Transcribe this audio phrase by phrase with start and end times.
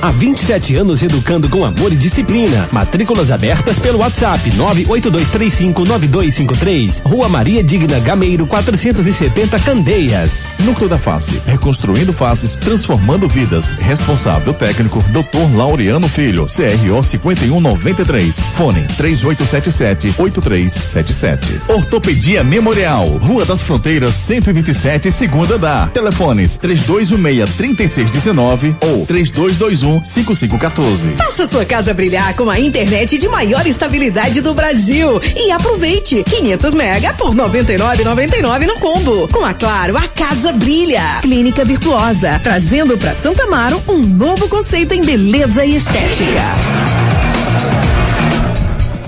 [0.00, 2.68] Há 27 anos educando com amor e disciplina.
[2.70, 7.02] Matrículas abertas pelo WhatsApp 982359253.
[7.04, 10.48] Rua Maria Digna Gameiro 470 Candeias.
[10.60, 11.40] Núcleo da Face.
[11.46, 13.70] Reconstruindo faces, transformando vidas.
[13.70, 15.56] Responsável técnico Dr.
[15.56, 16.46] Laureano Filho.
[16.46, 18.38] CRO 5193.
[18.56, 21.60] Fone 3877-8377.
[21.68, 23.08] Ortopedia Memorial.
[23.18, 25.88] Rua das Fronteiras 127, segunda da.
[25.88, 34.40] Telefones 3216-3619 ou 32 3221 Faça sua casa brilhar com a internet de maior estabilidade
[34.40, 39.28] do Brasil e aproveite 500 mega por 99,99 no combo.
[39.28, 41.20] Com a Claro, a casa brilha.
[41.22, 46.42] Clínica Virtuosa, trazendo para Santa Amaro um novo conceito em beleza e estética.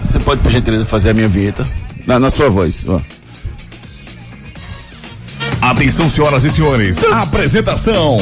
[0.00, 1.66] Você pode, por gentileza, fazer a minha vinheta?
[2.06, 3.00] Na, na sua voz, ó.
[5.66, 7.02] Atenção, senhoras e senhores.
[7.02, 8.16] Apresentação: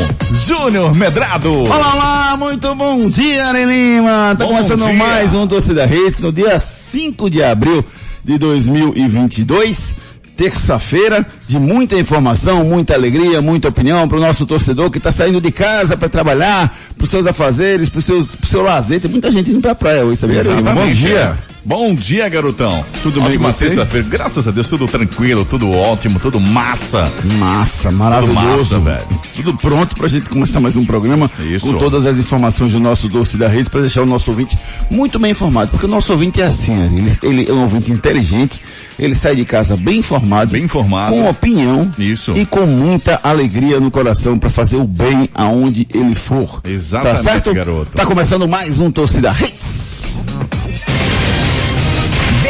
[0.46, 1.52] Júnior Medrado.
[1.52, 4.34] Olá, olá, muito bom dia, Ari Lima.
[4.38, 4.94] Tá bom começando dia.
[4.94, 7.84] mais um Torcida Redes no dia 5 de abril
[8.24, 9.94] de 2022
[10.34, 15.38] terça-feira de muita informação, muita alegria, muita opinião para o nosso torcedor que está saindo
[15.38, 19.02] de casa para trabalhar, para os seus afazeres, para o seu lazer.
[19.02, 20.42] Tem muita gente indo para a praia hoje, sabia?
[20.42, 21.36] Bom dia.
[21.64, 22.84] Bom dia, garotão.
[23.02, 23.68] Tudo bem com você?
[23.68, 24.06] sexta-feira.
[24.06, 27.10] Graças a Deus, tudo tranquilo, tudo ótimo, tudo massa.
[27.38, 28.74] Massa, maravilhoso.
[28.74, 29.20] Tudo massa, velho.
[29.34, 31.72] Tudo pronto pra gente começar mais um programa Isso.
[31.72, 34.58] com todas as informações do nosso Doce da Rede para deixar o nosso ouvinte
[34.90, 35.70] muito bem informado.
[35.70, 38.60] Porque o nosso ouvinte é assim, ele, ele é um ouvinte inteligente,
[38.98, 40.52] ele sai de casa bem informado.
[40.52, 41.12] Bem informado.
[41.12, 41.90] Com opinião.
[41.98, 42.36] Isso.
[42.36, 46.60] E com muita alegria no coração para fazer o bem aonde ele for.
[46.62, 47.54] Exatamente, tá certo?
[47.54, 47.90] garoto.
[47.92, 49.94] Tá começando mais um Torcida Redes.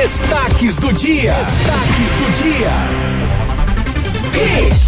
[0.04, 1.32] Destaques do dia.
[1.32, 2.72] Destaques do dia.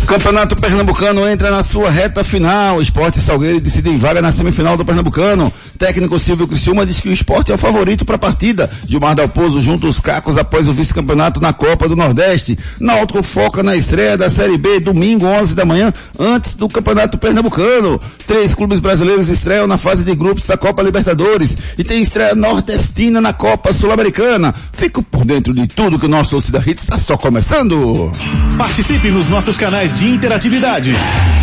[0.07, 2.81] Campeonato Pernambucano entra na sua reta final.
[2.81, 5.53] Esporte Salgueiro decide em vaga na semifinal do Pernambucano.
[5.77, 8.71] Técnico Silvio Criciúma diz que o esporte é o favorito para a partida.
[8.87, 12.57] Gilmar Dalpozo junta os cacos após o vice-campeonato na Copa do Nordeste.
[12.79, 17.99] Náutico foca na estreia da Série B domingo 11 da manhã, antes do Campeonato Pernambucano.
[18.29, 23.21] Três clubes brasileiros estreiam na fase de grupos da Copa Libertadores e tem estreia nordestina
[23.21, 24.55] na Copa Sul-Americana.
[24.73, 28.13] Fico por dentro de tudo que o nosso Cida Hits está só começando.
[28.57, 30.93] Participe nos nossos canais de interatividade.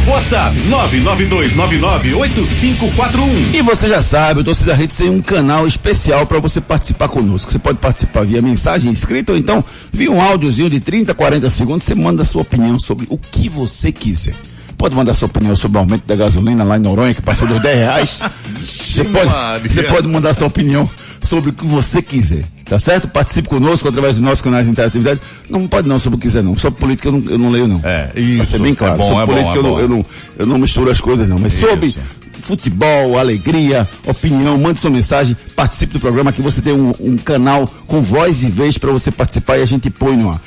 [0.08, 3.56] WhatsApp 992998541.
[3.56, 7.52] E você já sabe, o Torcida Rede tem um canal especial para você participar conosco.
[7.52, 11.84] Você pode participar via mensagem escrita ou então via um áudiozinho de 30, 40 segundos.
[11.84, 14.36] Você manda sua opinião sobre o que você quiser
[14.76, 17.62] pode mandar sua opinião sobre o aumento da gasolina lá em Noronha, que passou dos
[17.62, 18.20] 10 reais.
[18.60, 20.90] você, pode, você pode mandar sua opinião
[21.28, 22.44] sobre o que você quiser.
[22.66, 23.08] Tá certo?
[23.08, 25.20] Participe conosco através dos nossos canais de interatividade.
[25.50, 26.56] Não pode não sobre o que quiser não.
[26.56, 27.82] Sobre política eu não, eu não leio não.
[27.84, 28.36] É, isso.
[28.38, 28.96] Pra ser bem claro.
[28.96, 30.06] É bom, sobre é política bom, é eu, não, eu, não,
[30.40, 31.38] eu não misturo as coisas não.
[31.38, 31.68] Mas isso.
[31.68, 31.94] sobre
[32.42, 36.30] futebol, alegria, opinião, mande sua mensagem, participe do programa.
[36.30, 39.66] Aqui você tem um, um canal com voz e vez para você participar e a
[39.66, 40.42] gente põe no ar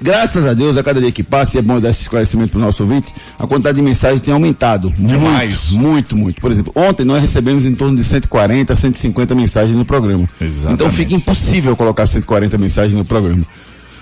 [0.00, 2.58] graças a Deus, a cada dia que passa, e é bom dar esse esclarecimento para
[2.58, 4.92] o nosso ouvinte, a quantidade de mensagens tem aumentado.
[4.96, 5.70] Demais.
[5.70, 6.40] Muito, muito, muito.
[6.40, 10.28] Por exemplo, ontem nós recebemos em torno de 140, 150 mensagens no programa.
[10.40, 10.74] Exatamente.
[10.74, 13.44] Então fica impossível colocar 140 mensagens no programa.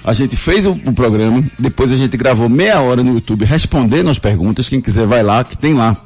[0.05, 4.09] A gente fez o, o, programa, depois a gente gravou meia hora no YouTube respondendo
[4.09, 4.69] as perguntas.
[4.69, 5.97] Quem quiser vai lá, que tem lá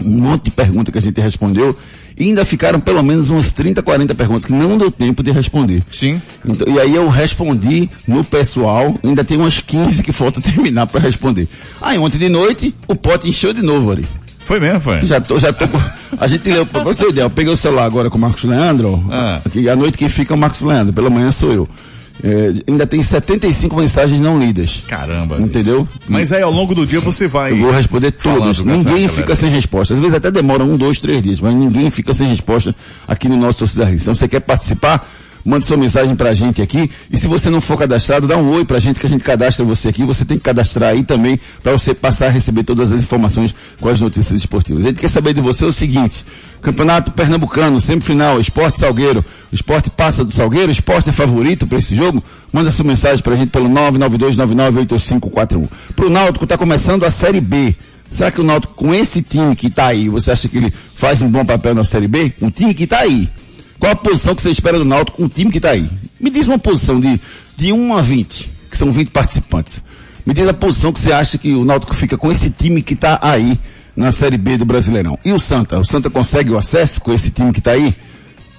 [0.00, 1.76] um monte de perguntas que a gente respondeu.
[2.18, 5.82] E ainda ficaram pelo menos umas 30, 40 perguntas que não deu tempo de responder.
[5.90, 6.20] Sim.
[6.44, 11.00] Então, e aí eu respondi no pessoal, ainda tem umas 15 que falta terminar para
[11.00, 11.48] responder.
[11.80, 14.04] Aí ontem de noite, o pote encheu de novo ali.
[14.44, 15.00] Foi mesmo, foi?
[15.02, 15.66] Já tô, já tô.
[16.18, 19.04] A gente leu, pra você ideia, eu peguei o celular agora com o Marcos Leandro.
[19.10, 19.42] Ah.
[19.52, 21.68] Que a noite que fica é o Marcos Leandro, pela manhã sou eu.
[22.22, 24.82] É, ainda tem 75 mensagens não lidas.
[24.88, 25.40] Caramba.
[25.40, 25.88] Entendeu?
[26.08, 27.52] Mas aí ao longo do dia você vai.
[27.52, 28.58] Eu vou responder todas.
[28.60, 29.94] Ninguém fica sem resposta.
[29.94, 32.74] Às vezes até demora um, dois, três dias, mas ninguém fica sem resposta
[33.06, 33.96] aqui no nosso Sociedade.
[33.96, 35.08] Então você quer participar?
[35.44, 36.90] Mande sua mensagem pra gente aqui.
[37.10, 39.64] E se você não for cadastrado, dá um oi pra gente que a gente cadastra
[39.64, 40.04] você aqui.
[40.04, 43.88] Você tem que cadastrar aí também para você passar a receber todas as informações com
[43.88, 44.84] as notícias esportivas.
[44.84, 46.24] A gente quer saber de você o seguinte.
[46.60, 49.24] Campeonato Pernambucano, semifinal, Esporte Salgueiro.
[49.50, 52.22] O esporte passa do Salgueiro, o esporte é favorito para esse jogo?
[52.52, 55.68] Manda sua mensagem pra gente pelo 992998541.
[55.94, 57.74] Pro Náutico tá começando a Série B.
[58.10, 61.22] Será que o Náutico com esse time que tá aí, você acha que ele faz
[61.22, 62.32] um bom papel na Série B?
[62.40, 63.28] Um time que tá aí.
[63.78, 65.88] Qual a posição que você espera do Náutico com o time que está aí?
[66.20, 67.20] Me diz uma posição de,
[67.56, 69.82] de 1 a 20, que são 20 participantes.
[70.26, 72.94] Me diz a posição que você acha que o Náutico fica com esse time que
[72.94, 73.58] está aí
[73.96, 75.18] na Série B do Brasileirão.
[75.24, 75.78] E o Santa?
[75.78, 77.94] O Santa consegue o acesso com esse time que está aí?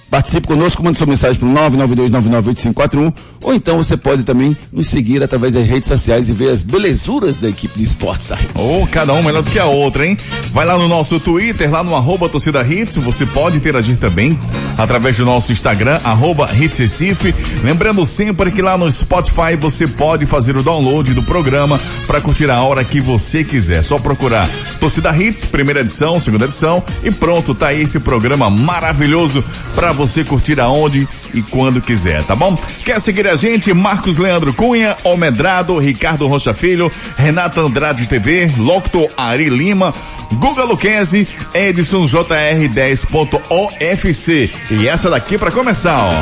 [0.09, 5.23] Participe conosco, mande sua mensagem para o 992998541 ou então você pode também nos seguir
[5.23, 9.13] através das redes sociais e ver as belezuras da equipe de esportes Ou oh, cada
[9.13, 10.17] um melhor do que a outra, hein?
[10.51, 14.37] Vai lá no nosso Twitter, lá no arroba torcida hits, você pode interagir também
[14.77, 17.33] através do nosso Instagram, arroba hits Recife.
[17.63, 22.49] Lembrando sempre que lá no Spotify você pode fazer o download do programa para curtir
[22.49, 23.83] a hora que você quiser.
[23.83, 29.43] Só procurar Torcida Hits, primeira edição, segunda edição e pronto, tá aí esse programa maravilhoso
[29.75, 32.57] para você curtir aonde e quando quiser, tá bom?
[32.85, 33.73] Quer seguir a gente?
[33.73, 39.93] Marcos Leandro Cunha, Almedrado, Ricardo Rocha Filho, Renata Andrade TV, Locto Ari Lima,
[40.35, 44.51] Guga Luquezzi, Edson JR10.ofc.
[44.71, 46.13] E essa daqui para começar, ó.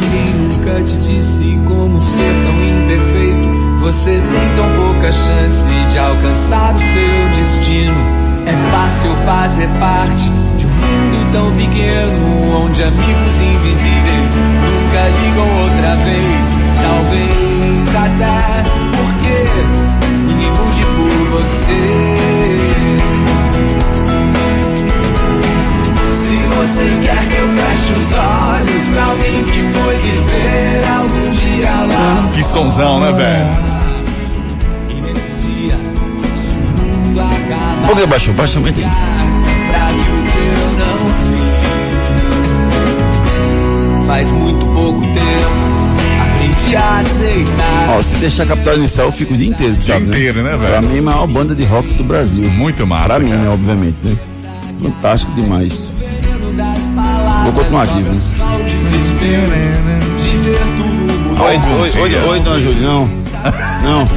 [0.00, 3.48] Ninguém nunca te disse como ser tão imperfeito.
[3.78, 8.18] Você tem tão pouca chance de alcançar o seu destino.
[8.46, 10.28] É fácil fazer parte
[10.80, 16.54] mundo tão pequeno onde amigos invisíveis nunca ligam outra vez.
[16.82, 17.50] Talvez
[17.96, 18.62] até
[18.96, 19.36] porque
[20.26, 21.82] ninguém mude por você.
[26.14, 31.70] Se você quer que eu feche os olhos pra alguém que foi viver algum dia
[31.70, 32.28] lá.
[32.32, 33.70] Que sonzão, né, velho?
[37.82, 38.80] Um pouquinho baixo, baixa muito
[44.10, 45.20] Faz muito pouco tempo
[46.20, 47.90] aprendi a aceitar.
[47.90, 50.06] Ó, se deixar capital inicial, eu fico o dia inteiro, dia sabe?
[50.06, 50.72] Dia inteiro, né, velho?
[50.72, 52.50] Pra mim, a maior banda de rock do Brasil.
[52.50, 53.06] Muito massa.
[53.06, 53.42] Pra mim, cara.
[53.42, 54.16] né, obviamente, né?
[54.82, 55.94] Fantástico demais.
[57.44, 58.12] Vou continuar aqui, viu?
[61.38, 63.06] Oi, oi, oi, oi, dona Júlia, não.
[63.84, 64.08] Não.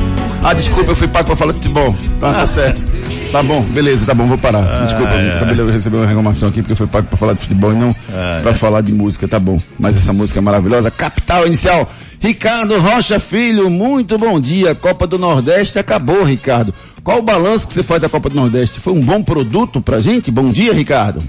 [0.43, 1.95] Ah, desculpa, eu fui pago pra falar de futebol.
[2.19, 2.92] Tá, tá certo.
[3.33, 4.61] Tá bom, beleza, tá bom, vou parar.
[4.85, 7.39] Desculpa, ah, acabei de receber uma reclamação aqui porque eu fui pago pra falar de
[7.39, 8.53] futebol e não ah, pra é.
[8.53, 9.57] falar de música, tá bom.
[9.79, 10.91] Mas essa música é maravilhosa.
[10.91, 14.75] Capital Inicial, Ricardo Rocha Filho, muito bom dia.
[14.75, 16.75] Copa do Nordeste acabou, Ricardo.
[17.03, 18.79] Qual o balanço que você faz da Copa do Nordeste?
[18.79, 20.29] Foi um bom produto pra gente?
[20.29, 21.19] Bom dia, Ricardo.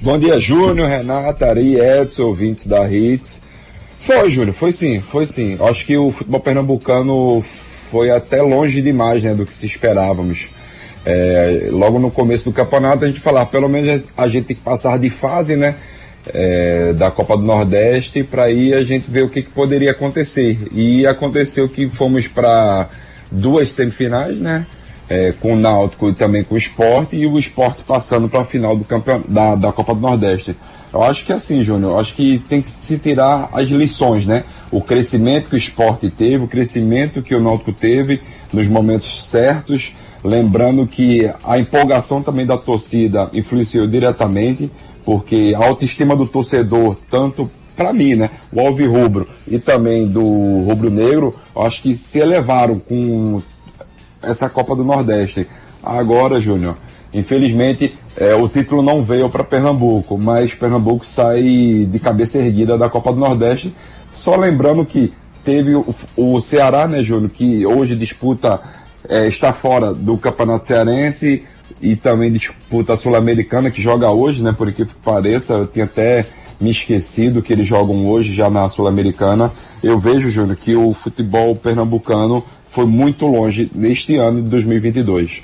[0.00, 3.42] Bom dia, Júnior, Renata, Ari, Edson, ouvintes da Hits.
[4.00, 5.58] Foi, Júnior, foi sim, foi sim.
[5.68, 7.44] Acho que o futebol pernambucano
[7.90, 10.48] foi até longe demais, né, do que se esperávamos.
[11.04, 14.62] É, logo no começo do campeonato a gente falava, pelo menos a gente tem que
[14.62, 15.76] passar de fase, né?
[16.34, 20.68] É, da Copa do Nordeste para aí a gente ver o que, que, poderia acontecer.
[20.70, 22.88] E aconteceu que fomos para
[23.30, 24.66] duas semifinais, né?
[25.08, 28.44] É, com o Náutico e também com o Esporte, e o Esporte passando para a
[28.44, 29.22] final do campeon...
[29.28, 30.54] da, da Copa do Nordeste.
[30.92, 34.44] Eu acho que é assim, Júnior, acho que tem que se tirar as lições, né?
[34.70, 38.20] O crescimento que o esporte teve, o crescimento que o Náutico teve
[38.52, 44.70] nos momentos certos, Lembrando que a empolgação também da torcida influenciou diretamente,
[45.04, 50.20] porque a autoestima do torcedor, tanto para mim, né, o Alvirrubro e também do
[50.66, 53.40] Rubro Negro, acho que se elevaram com
[54.22, 55.46] essa Copa do Nordeste.
[55.82, 56.76] Agora, Júnior,
[57.14, 62.90] infelizmente é, o título não veio para Pernambuco, mas Pernambuco sai de cabeça erguida da
[62.90, 63.74] Copa do Nordeste.
[64.12, 65.12] Só lembrando que
[65.42, 65.86] teve o,
[66.16, 68.60] o Ceará, né, Júnior, que hoje disputa
[69.08, 71.44] é, está fora do Campeonato Cearense
[71.80, 74.52] e também disputa Sul-Americana, que joga hoje, né?
[74.52, 76.26] Por que pareça, eu tinha até
[76.60, 79.50] me esquecido que eles jogam hoje já na Sul-Americana.
[79.82, 85.42] Eu vejo, Júnior, que o futebol pernambucano foi muito longe neste ano de 2022.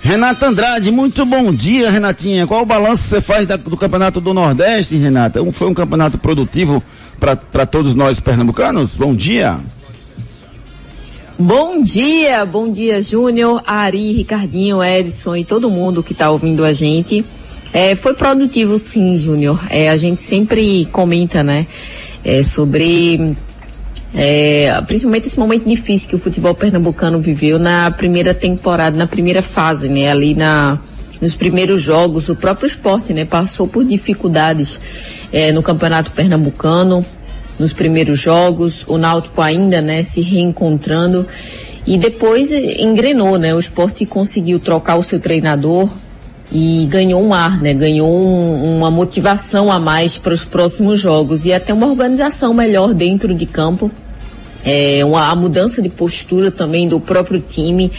[0.00, 2.46] Renata Andrade, muito bom dia, Renatinha.
[2.46, 5.40] Qual o balanço você faz da, do Campeonato do Nordeste, Renata?
[5.52, 6.82] foi um campeonato produtivo
[7.20, 8.96] para todos nós pernambucanos?
[8.96, 9.60] Bom dia.
[11.44, 16.72] Bom dia, bom dia Júnior, Ari, Ricardinho, Edson e todo mundo que está ouvindo a
[16.72, 17.24] gente.
[17.72, 19.60] É, foi produtivo sim, Júnior.
[19.68, 21.66] É, a gente sempre comenta, né,
[22.24, 23.36] é, sobre
[24.14, 29.42] é, principalmente esse momento difícil que o futebol pernambucano viveu na primeira temporada, na primeira
[29.42, 30.78] fase, né, ali na
[31.20, 34.80] nos primeiros jogos, o próprio esporte, né, passou por dificuldades
[35.32, 37.04] é, no campeonato pernambucano,
[37.62, 41.28] nos primeiros jogos, o Náutico ainda, né, se reencontrando
[41.86, 43.54] e depois engrenou, né?
[43.54, 45.88] O esporte conseguiu trocar o seu treinador
[46.50, 47.72] e ganhou um ar, né?
[47.72, 52.94] Ganhou um, uma motivação a mais para os próximos jogos e até uma organização melhor
[52.94, 53.90] dentro de campo.
[54.64, 57.92] É, uma, a mudança de postura também do próprio time.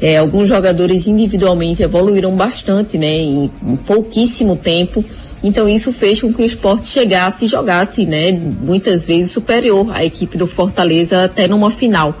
[0.00, 3.12] É, alguns jogadores individualmente evoluíram bastante, né?
[3.12, 5.04] Em, em pouquíssimo tempo.
[5.42, 10.04] Então isso fez com que o esporte chegasse e jogasse, né, muitas vezes superior à
[10.04, 12.14] equipe do Fortaleza até numa final.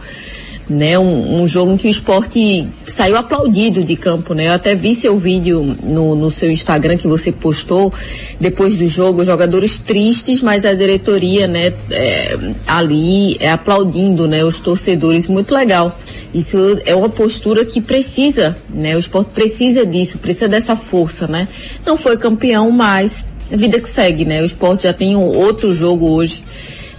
[0.70, 0.96] Né?
[0.96, 4.46] Um, um, jogo em que o esporte saiu aplaudido de campo, né?
[4.46, 7.92] Eu até vi seu vídeo no, no seu Instagram que você postou
[8.38, 14.60] depois do jogo, jogadores tristes, mas a diretoria, né, é, ali é, aplaudindo, né, os
[14.60, 15.98] torcedores, muito legal.
[16.32, 18.94] Isso é uma postura que precisa, né?
[18.94, 21.48] O esporte precisa disso, precisa dessa força, né?
[21.84, 24.40] Não foi campeão, mas vida que segue, né?
[24.40, 26.44] O esporte já tem um outro jogo hoje,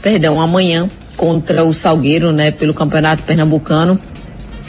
[0.02, 4.00] perdão, amanhã contra o Salgueiro, né, pelo Campeonato Pernambucano.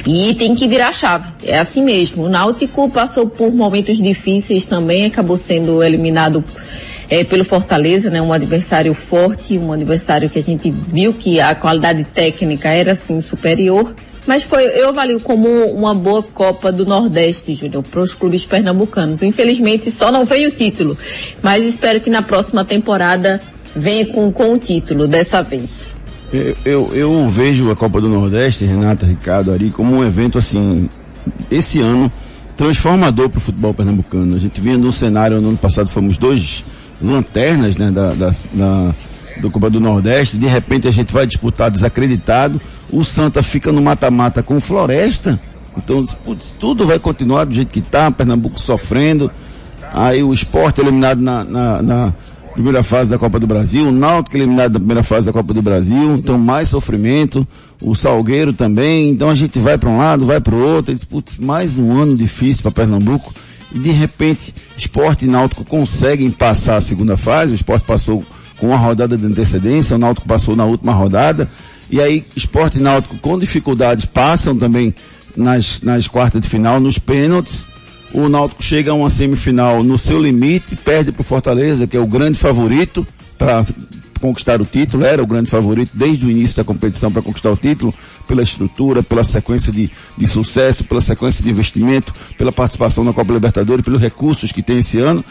[0.07, 1.31] E tem que virar chave.
[1.45, 2.25] É assim mesmo.
[2.25, 6.43] O Náutico passou por momentos difíceis também, acabou sendo eliminado
[7.09, 8.21] é, pelo Fortaleza, né?
[8.21, 13.21] Um adversário forte, um adversário que a gente viu que a qualidade técnica era sim
[13.21, 13.95] superior.
[14.27, 19.21] Mas foi, eu avalio como uma boa Copa do Nordeste, Júnior, para os clubes pernambucanos.
[19.23, 20.97] Infelizmente só não veio o título,
[21.43, 23.41] mas espero que na próxima temporada
[23.75, 25.92] venha com, com o título dessa vez.
[26.33, 30.89] Eu, eu, eu, vejo a Copa do Nordeste, Renata, Ricardo, Ari, como um evento assim,
[31.51, 32.11] esse ano,
[32.57, 34.35] transformador para o futebol pernambucano.
[34.35, 36.65] A gente vinha num cenário, no ano passado fomos dois
[37.03, 38.95] lanternas, né, da, da, da
[39.41, 42.61] do Copa do Nordeste, de repente a gente vai disputar desacreditado,
[42.91, 45.41] o Santa fica no mata-mata com Floresta,
[45.77, 49.31] então putz, tudo vai continuar do jeito que está, Pernambuco sofrendo,
[49.93, 52.15] aí o esporte eliminado na, na, na
[52.53, 55.63] primeira fase da Copa do Brasil, o Náutico eliminado na primeira fase da Copa do
[55.63, 57.47] Brasil, então mais sofrimento,
[57.81, 60.95] o Salgueiro também, então a gente vai para um lado, vai para o outro, e
[60.95, 63.35] diz, putz, mais um ano difícil para Pernambuco,
[63.75, 68.25] e de repente Esporte e Náutico conseguem passar a segunda fase, o Esporte passou
[68.59, 71.49] com uma rodada de antecedência, o Náutico passou na última rodada,
[71.91, 74.95] e aí Esporte e Náutico com dificuldades passam também
[75.37, 77.72] nas, nas quartas de final, nos pênaltis,
[78.15, 82.01] o Náutico chega a uma semifinal no seu limite, perde para o Fortaleza, que é
[82.01, 83.07] o grande favorito
[83.39, 83.65] para
[84.21, 87.57] conquistar o título, era o grande favorito desde o início da competição para conquistar o
[87.57, 87.93] título,
[88.27, 93.33] pela estrutura, pela sequência de, de sucesso, pela sequência de investimento, pela participação na Copa
[93.33, 95.25] Libertadores, pelos recursos que tem esse ano.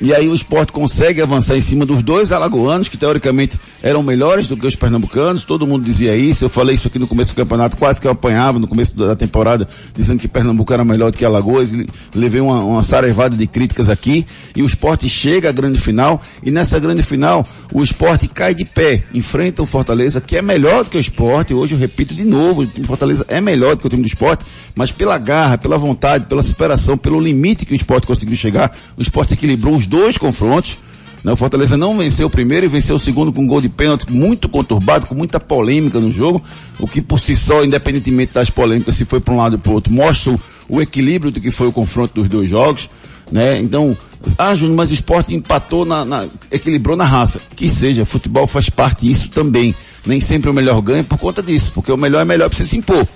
[0.00, 4.46] E aí o esporte consegue avançar em cima dos dois alagoanos, que teoricamente eram melhores
[4.46, 7.36] do que os pernambucanos, todo mundo dizia isso, eu falei isso aqui no começo do
[7.36, 11.18] campeonato, quase que eu apanhava no começo da temporada, dizendo que Pernambuco era melhor do
[11.18, 11.72] que Alagoas,
[12.14, 14.24] levei uma, uma sarevada de críticas aqui,
[14.54, 18.64] e o esporte chega à grande final, e nessa grande final, o esporte cai de
[18.64, 22.24] pé, enfrenta o Fortaleza, que é melhor do que o esporte, hoje eu repito de
[22.24, 24.44] novo, o Fortaleza é melhor do que o time do esporte,
[24.76, 29.02] mas pela garra, pela vontade, pela superação, pelo limite que o esporte conseguiu chegar, o
[29.02, 30.78] esporte equilibrou os dois confrontos.
[31.24, 31.32] Né?
[31.32, 34.10] O Fortaleza não venceu o primeiro e venceu o segundo com um gol de pênalti
[34.10, 36.42] muito conturbado, com muita polêmica no jogo,
[36.78, 39.70] o que por si só, independentemente das polêmicas, se foi para um lado ou para
[39.70, 40.36] o outro, mostra
[40.68, 42.88] o, equilíbrio do que foi o confronto dos dois jogos.
[43.32, 43.58] Né?
[43.58, 43.96] Então,
[44.38, 47.40] ah, Júnior, mas o esporte empatou na, na, equilibrou na raça.
[47.54, 49.74] Que seja, futebol faz parte disso também.
[50.06, 52.64] Nem sempre o melhor ganha por conta disso, porque o melhor é melhor para você
[52.64, 53.06] se impor.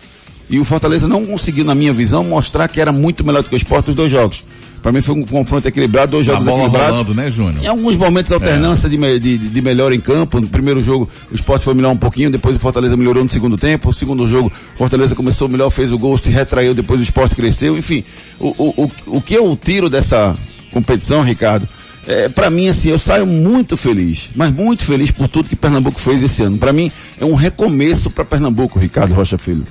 [0.51, 3.55] E o Fortaleza não conseguiu, na minha visão, mostrar que era muito melhor do que
[3.55, 4.45] o esporte nos dois jogos.
[4.83, 6.91] Para mim foi um confronto equilibrado, dois jogos bola equilibrados.
[6.91, 7.65] Rolando, né, Júnior?
[7.65, 8.91] Em alguns momentos alternância é.
[8.91, 10.41] de, de, de, melhor em campo.
[10.41, 13.57] No primeiro jogo o Sport foi melhor um pouquinho, depois o Fortaleza melhorou no segundo
[13.57, 13.91] tempo.
[13.91, 17.35] O segundo jogo, o Fortaleza começou melhor, fez o gol, se retraiu, depois o Sport
[17.35, 17.79] cresceu.
[17.79, 18.03] Enfim,
[18.41, 20.37] o, o, o, o que eu tiro dessa
[20.73, 21.69] competição, Ricardo,
[22.05, 26.01] é, para mim, assim, eu saio muito feliz, mas muito feliz por tudo que Pernambuco
[26.01, 26.59] fez esse ano.
[26.59, 29.65] Para mim, é um recomeço para Pernambuco, Ricardo Rocha Filho.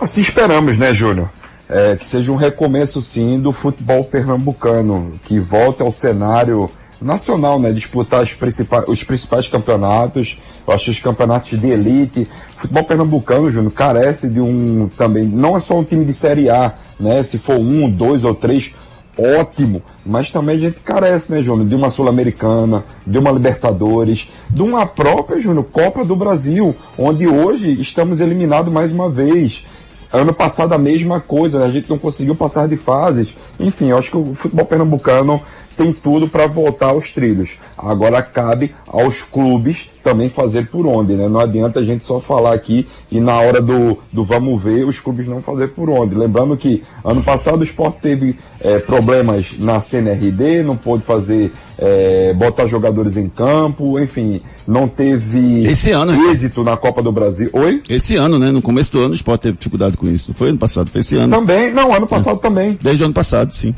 [0.00, 1.30] Assim esperamos, né, Júnior?
[1.68, 6.70] É, que seja um recomeço, sim, do futebol pernambucano, que volte ao cenário
[7.00, 7.72] nacional, né?
[7.72, 12.28] Disputar os principais, os principais campeonatos, eu acho os campeonatos de elite.
[12.56, 16.48] O futebol pernambucano, Júnior, carece de um também, não é só um time de Série
[16.48, 17.22] A, né?
[17.22, 18.74] Se for um, dois ou três,
[19.18, 24.62] ótimo, mas também a gente carece, né, Júnior, de uma Sul-Americana, de uma Libertadores, de
[24.62, 29.66] uma própria, Júnior, Copa do Brasil, onde hoje estamos eliminados mais uma vez.
[30.12, 33.34] Ano passado a mesma coisa, a gente não conseguiu passar de fases.
[33.58, 35.40] Enfim, eu acho que o futebol pernambucano
[35.78, 37.52] tem tudo para voltar aos trilhos.
[37.78, 41.28] Agora cabe aos clubes também fazer por onde, né?
[41.28, 44.98] Não adianta a gente só falar aqui e na hora do, do vamos ver os
[44.98, 46.16] clubes não fazer por onde.
[46.16, 52.32] Lembrando que ano passado o esporte teve é, problemas na CNRD, não pôde fazer, é,
[52.32, 57.50] botar jogadores em campo, enfim, não teve Esse ano, êxito na Copa do Brasil.
[57.52, 57.82] Oi?
[57.88, 58.50] Esse ano, né?
[58.50, 60.34] No começo do ano o esporte teve dificuldade com isso.
[60.34, 61.30] Foi ano passado, foi esse ano.
[61.30, 62.40] Também, não, ano passado é.
[62.40, 62.78] também.
[62.82, 63.72] Desde o ano passado, sim.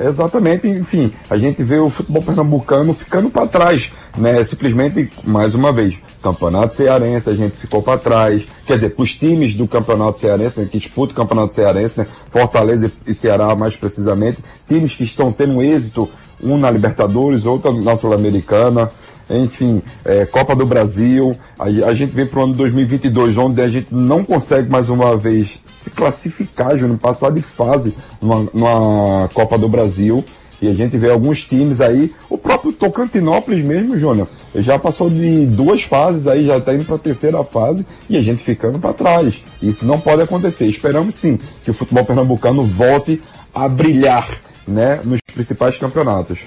[0.00, 4.42] Exatamente, enfim, a gente vê o futebol pernambucano ficando para trás, né?
[4.42, 8.46] Simplesmente, mais uma vez, campeonato cearense, a gente ficou para trás.
[8.66, 12.06] Quer dizer, os times do campeonato cearense, né, que disputam o campeonato cearense, né?
[12.30, 16.08] Fortaleza e Ceará mais precisamente, times que estão tendo êxito,
[16.42, 18.90] um na Libertadores, outro na Sul-Americana.
[19.30, 21.36] Enfim, é, Copa do Brasil.
[21.58, 25.16] A, a gente vem para o ano 2022, onde a gente não consegue mais uma
[25.16, 30.24] vez se classificar, Júnior, passar de fase numa, numa Copa do Brasil.
[30.62, 35.44] E a gente vê alguns times aí, o próprio Tocantinópolis mesmo, Júnior, já passou de
[35.44, 38.92] duas fases aí, já está indo para a terceira fase e a gente ficando para
[38.92, 39.42] trás.
[39.60, 40.66] Isso não pode acontecer.
[40.66, 43.20] Esperamos sim que o futebol pernambucano volte
[43.52, 44.28] a brilhar,
[44.68, 46.44] né, nos principais campeonatos.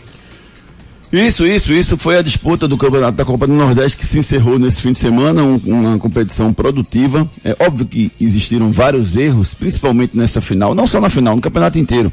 [1.16, 4.60] Isso, isso, isso foi a disputa do campeonato da Copa do Nordeste que se encerrou
[4.60, 7.26] nesse fim de semana, um, uma competição produtiva.
[7.42, 11.80] É óbvio que existiram vários erros, principalmente nessa final, não só na final, no campeonato
[11.80, 12.12] inteiro.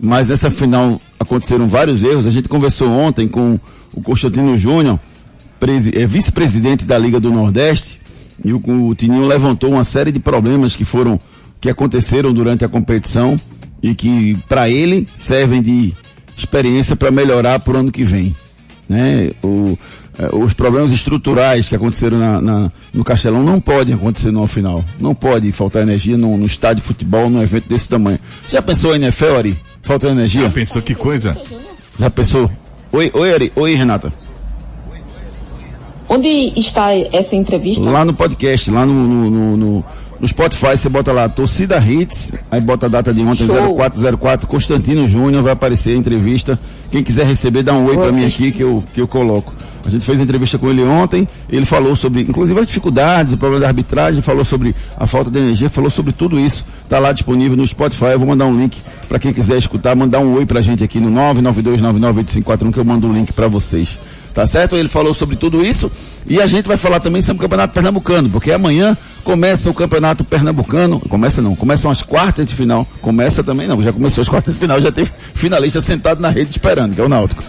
[0.00, 2.26] Mas nessa final aconteceram vários erros.
[2.26, 3.58] A gente conversou ontem com
[3.92, 5.00] o Constantino Júnior,
[5.92, 8.00] é, vice-presidente da Liga do Nordeste,
[8.44, 11.18] e o, o Tininho levantou uma série de problemas que foram,
[11.60, 13.34] que aconteceram durante a competição
[13.82, 15.92] e que para ele servem de
[16.36, 18.32] experiência para melhorar para o ano que vem.
[18.88, 19.32] Né?
[19.42, 19.78] O,
[20.18, 24.84] é, os problemas estruturais que aconteceram na, na, no Castelão não podem acontecer no final.
[25.00, 28.18] Não pode faltar energia no, no estádio de futebol, num evento desse tamanho.
[28.46, 29.58] Você já pensou em NFL, Ari?
[29.82, 30.42] Falta energia?
[30.42, 31.36] Já pensou que coisa?
[31.98, 32.50] Já pensou?
[32.92, 33.52] Oi, oi, Ari.
[33.56, 34.12] Oi, Renata.
[36.08, 37.82] Onde está essa entrevista?
[37.82, 39.84] Lá no podcast, lá no, no, no no
[40.26, 43.76] Spotify você bota lá Torcida Hits, aí bota a data de ontem, Show.
[43.76, 46.58] 0404, Constantino Júnior, vai aparecer a entrevista.
[46.90, 49.52] Quem quiser receber, dá um oi para mim aqui que eu, que eu coloco.
[49.84, 53.36] A gente fez a entrevista com ele ontem, ele falou sobre, inclusive as dificuldades, o
[53.36, 56.64] problema da arbitragem, falou sobre a falta de energia, falou sobre tudo isso.
[56.88, 58.78] Tá lá disponível no Spotify, eu vou mandar um link
[59.08, 63.06] para quem quiser escutar, mandar um oi pra gente aqui no 992998541 que eu mando
[63.06, 64.00] o um link para vocês.
[64.34, 64.76] Tá certo?
[64.76, 65.90] Ele falou sobre tudo isso
[66.26, 70.24] e a gente vai falar também sobre o Campeonato Pernambucano, porque amanhã começa o Campeonato
[70.24, 74.52] Pernambucano, começa não, começam as quartas de final, começa também não, já começou as quartas
[74.54, 77.44] de final, já teve finalista sentado na rede esperando, que é o Náutico.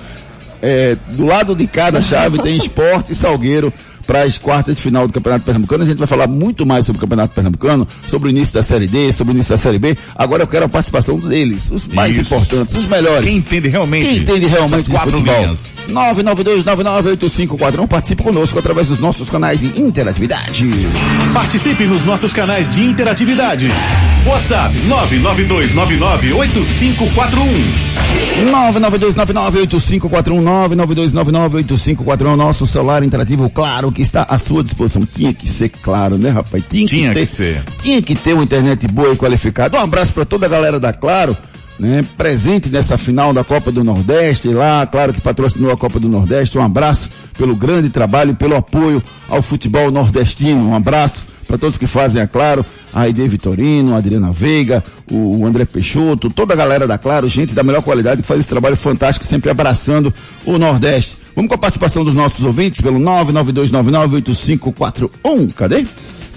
[0.61, 3.73] É, do lado de cada chave tem esporte e salgueiro
[4.05, 5.83] para as quartas de final do Campeonato Pernambucano.
[5.83, 8.87] A gente vai falar muito mais sobre o Campeonato Pernambucano, sobre o início da Série
[8.87, 9.97] D, sobre o início da Série B.
[10.15, 12.33] Agora eu quero a participação deles, os mais Isso.
[12.33, 13.25] importantes, os melhores.
[13.25, 14.05] Quem entende realmente?
[14.05, 15.39] Quem entende realmente as quatro futebol.
[15.41, 15.75] linhas.
[15.89, 17.87] 992998541.
[17.87, 20.65] Participe conosco através dos nossos canais de interatividade.
[21.33, 23.69] Participe nos nossos canais de interatividade.
[24.25, 27.85] WhatsApp 992998541.
[30.73, 32.35] 992998541.
[32.35, 35.05] Nosso celular interativo, claro, que está à sua disposição.
[35.05, 36.63] Tinha que ser claro, né, rapaz?
[36.67, 37.63] Tinha, tinha que, ter, que ser.
[37.81, 39.77] Tinha que ter uma internet boa e qualificada.
[39.77, 41.37] Um abraço para toda a galera da Claro,
[41.77, 42.03] né?
[42.17, 46.57] Presente nessa final da Copa do Nordeste, lá, claro que patrocinou a Copa do Nordeste.
[46.57, 50.69] Um abraço pelo grande trabalho e pelo apoio ao futebol nordestino.
[50.69, 55.39] Um abraço para todos que fazem a Claro, a Aide Vitorino, a Adriana Veiga, o,
[55.39, 58.49] o, André Peixoto, toda a galera da Claro, gente da melhor qualidade que faz esse
[58.49, 60.13] trabalho fantástico, sempre abraçando
[60.45, 61.17] o Nordeste.
[61.35, 65.53] Vamos com a participação dos nossos ouvintes pelo 992998541.
[65.53, 65.85] Cadê?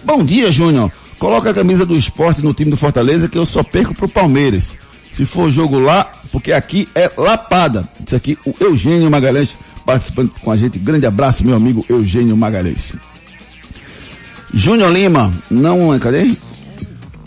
[0.04, 0.90] Bom dia, Júnior.
[1.18, 4.76] Coloca a camisa do esporte no time do Fortaleza que eu só perco pro Palmeiras.
[5.10, 7.88] Se for jogo lá, porque aqui é lapada.
[8.04, 10.78] Isso aqui, o Eugênio Magalhães participando com a gente.
[10.78, 12.92] Grande abraço, meu amigo Eugênio Magalhães.
[14.52, 16.34] Júnior Lima, não, cadê?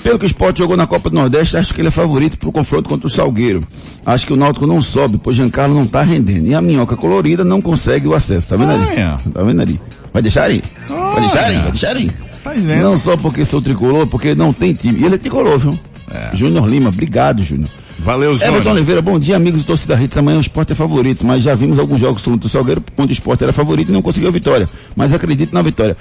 [0.02, 2.50] Pelo que o esporte jogou na Copa do Nordeste, acho que ele é favorito para
[2.50, 3.64] o confronto contra o Salgueiro.
[4.04, 6.48] Acho que o Náutico não sobe, pois Giancarlo não está rendendo.
[6.48, 8.50] E a minhoca colorida não consegue o acesso.
[8.50, 8.90] Tá vendo ali?
[9.00, 9.16] É.
[9.32, 9.80] Tá vendo ali?
[10.12, 10.64] Vai deixar aí?
[10.88, 11.58] Vai deixar aí?
[11.58, 12.12] Vai deixar aí?
[12.44, 15.00] Tá não só porque sou tricolor, porque não tem time.
[15.00, 15.80] E ele é tricolor, viu?
[16.12, 16.36] É.
[16.36, 17.70] Júnior Lima, obrigado, Júnior.
[18.02, 18.56] Valeu, Júnior.
[18.56, 20.18] Everton Oliveira, bom dia, amigos do Torcida Hits.
[20.18, 23.14] Amanhã o esporte é favorito, mas já vimos alguns jogos contra o Salgueiro, onde o
[23.14, 24.68] esporte era favorito e não conseguiu vitória.
[24.96, 25.96] Mas acredito na vitória.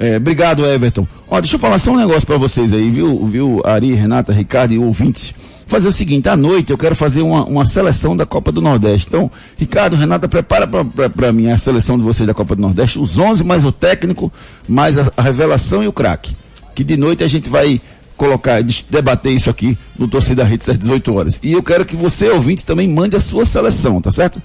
[0.00, 1.06] É, obrigado, Everton.
[1.30, 4.74] Ó, deixa eu falar só um negócio para vocês aí, viu, viu, Ari, Renata, Ricardo
[4.74, 5.32] e ouvintes.
[5.64, 9.06] Fazer o seguinte, à noite eu quero fazer uma, uma seleção da Copa do Nordeste.
[9.08, 13.16] Então, Ricardo, Renata, prepara para mim a seleção de vocês da Copa do Nordeste, os
[13.16, 14.32] 11 mais o técnico,
[14.68, 16.34] mais a, a revelação e o craque.
[16.74, 17.80] Que de noite a gente vai
[18.16, 21.40] colocar, debater isso aqui no Torcida Rede às 18 horas.
[21.42, 24.40] E eu quero que você, ouvinte, também mande a sua seleção, tá certo?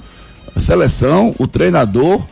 [0.56, 2.24] A seleção, o treinador,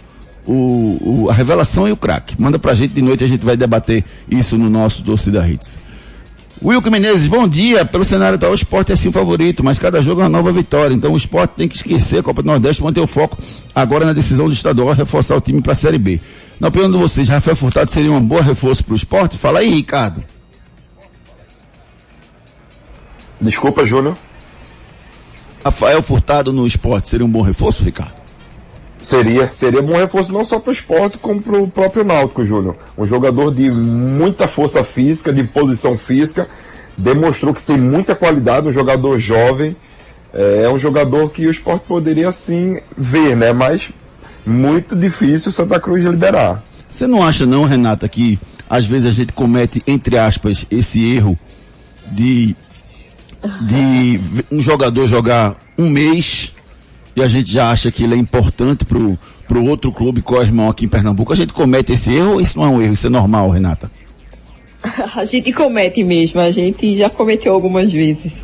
[0.45, 2.36] o, o, a revelação e o craque.
[2.41, 5.80] Manda pra gente de noite, a gente vai debater isso no nosso Torcida Hits.
[6.63, 7.86] Wilco Menezes, bom dia.
[7.86, 10.52] Pelo cenário atual, o esporte é sim o favorito, mas cada jogo é uma nova
[10.52, 10.93] vitória.
[10.93, 13.38] Então o esporte tem que esquecer a Copa do Nordeste, manter o foco
[13.76, 16.19] agora na decisão do estadual, reforçar o time para a Série B.
[16.60, 19.38] Na opinião de vocês, Rafael Furtado seria um bom reforço para o esporte?
[19.38, 20.23] Fala aí, Ricardo.
[23.39, 24.17] Desculpa, Júnior.
[25.63, 28.15] Rafael Furtado no esporte seria um bom reforço, Ricardo?
[29.00, 32.45] Seria, seria um bom reforço não só para o esporte, como para o próprio Náutico,
[32.45, 32.76] Júnior.
[32.97, 36.47] Um jogador de muita força física, de posição física,
[36.97, 39.76] demonstrou que tem muita qualidade, um jogador jovem,
[40.34, 43.54] é, é um jogador que o esporte poderia sim ver, né?
[43.54, 43.89] Mas
[44.45, 46.63] muito difícil Santa Cruz liberar.
[46.89, 51.38] Você não acha não, Renata, que às vezes a gente comete, entre aspas, esse erro
[52.12, 52.56] de,
[53.62, 54.19] de
[54.52, 56.54] um jogador jogar um mês
[57.15, 60.86] e a gente já acha que ele é importante pro, pro outro clube co-irmão aqui
[60.86, 61.34] em Pernambuco.
[61.34, 62.93] A gente comete esse erro isso não é um erro?
[62.93, 63.89] Isso é normal, Renata?
[65.15, 68.41] A gente comete mesmo, a gente já cometeu algumas vezes.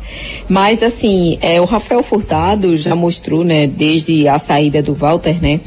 [0.48, 5.60] Mas assim, é, o Rafael Furtado já mostrou, né, desde a saída do Walter, né,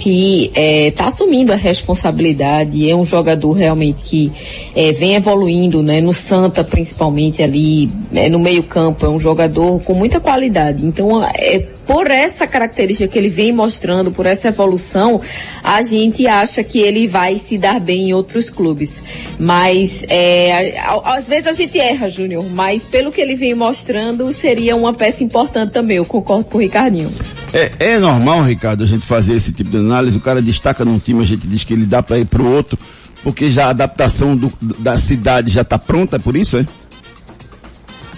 [0.00, 4.32] que está é, tá assumindo a responsabilidade, é um jogador realmente que
[4.74, 9.78] é, vem evoluindo, né, no Santa principalmente ali, é, no meio campo, é um jogador
[9.80, 10.84] com muita qualidade.
[10.86, 15.20] Então, é, por essa característica que ele vem mostrando, por essa evolução,
[15.62, 19.02] a gente acha que ele vai se dar bem em outros clubes.
[19.38, 24.74] Mas, é, às vezes a gente erra, Júnior, mas pelo que ele vem mostrando, seria
[24.74, 27.12] uma peça importante também, eu concordo com o Ricardinho.
[27.52, 30.98] É, é normal, Ricardo, a gente fazer esse tipo de análise, o cara destaca num
[30.98, 32.78] time, a gente diz que ele dá para ir para o outro,
[33.22, 36.66] porque já a adaptação do, da cidade já está pronta, é por isso, é?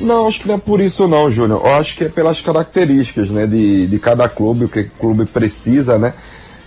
[0.00, 1.60] Não, acho que não é por isso não, Júnior.
[1.64, 5.26] Eu acho que é pelas características, né, de, de cada clube, o que o clube
[5.26, 6.14] precisa, né?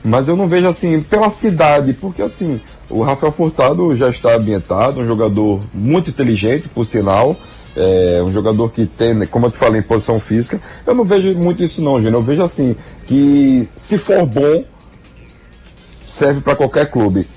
[0.04, 5.02] Mas eu não vejo assim, pela cidade, porque assim, o Rafael Furtado já está ambientado,
[5.02, 7.36] um jogador muito inteligente, por sinal,
[7.76, 10.62] é, um jogador que tem, né, como eu te falei, em posição física.
[10.86, 12.14] Eu não vejo muito isso não, Júnior.
[12.14, 14.64] Eu vejo assim, que se for bom,
[16.06, 17.28] serve para qualquer clube.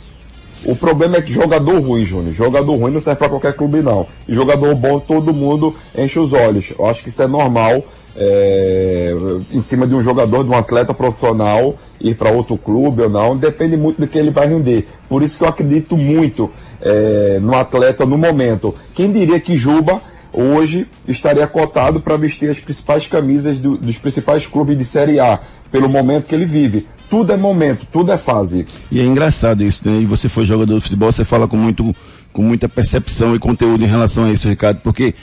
[0.64, 2.34] O problema é que jogador ruim, Júnior.
[2.34, 4.06] Jogador ruim não serve para qualquer clube, não.
[4.26, 6.72] E jogador bom, todo mundo enche os olhos.
[6.76, 7.84] Eu acho que isso é normal.
[8.20, 9.14] É,
[9.52, 13.36] em cima de um jogador, de um atleta profissional, ir para outro clube ou não,
[13.36, 14.88] depende muito do que ele vai render.
[15.08, 16.50] Por isso que eu acredito muito
[16.80, 18.74] é, no atleta no momento.
[18.92, 20.02] Quem diria que Juba
[20.32, 25.38] hoje estaria cotado para vestir as principais camisas do, dos principais clubes de Série A,
[25.70, 26.88] pelo momento que ele vive.
[27.08, 28.66] Tudo é momento, tudo é fase.
[28.90, 30.00] E é engraçado isso, né?
[30.00, 31.94] E você foi jogador de futebol, você fala com, muito,
[32.32, 35.14] com muita percepção e conteúdo em relação a isso, Ricardo, porque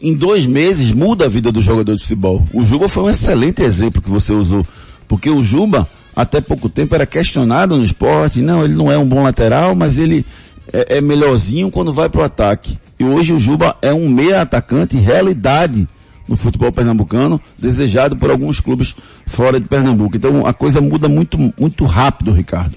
[0.00, 2.42] em dois meses muda a vida do jogador de futebol.
[2.52, 4.66] O Juba foi um excelente exemplo que você usou,
[5.06, 9.06] porque o Juba, até pouco tempo, era questionado no esporte, não, ele não é um
[9.06, 10.24] bom lateral, mas ele
[10.72, 12.78] é, é melhorzinho quando vai para o ataque.
[12.98, 15.88] E hoje o Juba é um meia atacante realidade
[16.26, 18.94] no futebol pernambucano, desejado por alguns clubes
[19.26, 20.16] fora de Pernambuco.
[20.16, 22.76] Então a coisa muda muito, muito rápido, Ricardo.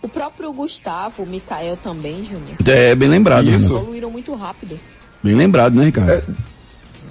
[0.00, 2.56] O próprio Gustavo, o Mikael também, Júnior.
[2.66, 3.48] É, bem lembrado.
[3.48, 3.72] Isso.
[3.72, 4.78] Evoluíram muito rápido.
[5.22, 6.10] Bem lembrado, né, Ricardo?
[6.10, 6.22] É,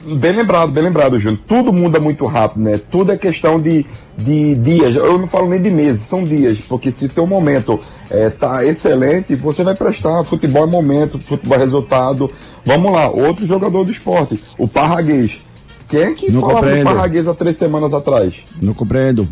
[0.03, 1.41] Bem lembrado, bem lembrado, Júnior.
[1.47, 2.79] Tudo muda muito rápido, né?
[2.89, 3.85] Tudo é questão de,
[4.17, 4.95] de dias.
[4.95, 6.59] Eu não falo nem de meses, são dias.
[6.59, 10.23] Porque se teu momento é, tá excelente, você vai prestar.
[10.23, 12.31] Futebol é momento, futebol é resultado.
[12.65, 15.41] Vamos lá, outro jogador do esporte, o Parraguês.
[15.87, 16.89] Quem é que não falava compreendo.
[16.89, 18.35] do Parraguês há três semanas atrás?
[18.61, 19.27] Não compreendo.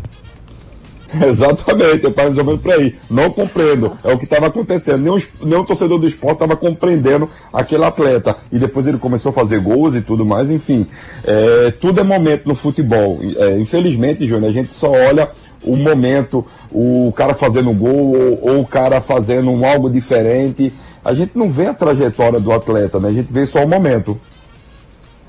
[1.26, 2.94] Exatamente, eu estava mais ou menos por aí.
[3.10, 3.96] Não compreendo.
[4.04, 5.02] É o que estava acontecendo.
[5.42, 8.36] Nem o torcedor do esporte estava compreendendo aquele atleta.
[8.52, 10.86] E depois ele começou a fazer gols e tudo mais, enfim.
[11.24, 13.18] É, tudo é momento no futebol.
[13.36, 15.30] É, infelizmente, Júnior, a gente só olha
[15.62, 20.72] o momento, o cara fazendo gol ou, ou o cara fazendo algo diferente.
[21.04, 23.08] A gente não vê a trajetória do atleta, né?
[23.08, 24.18] A gente vê só o momento.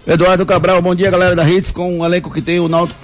[0.05, 2.99] Eduardo Cabral, bom dia galera da Hits, com o elenco que tem o Náutico,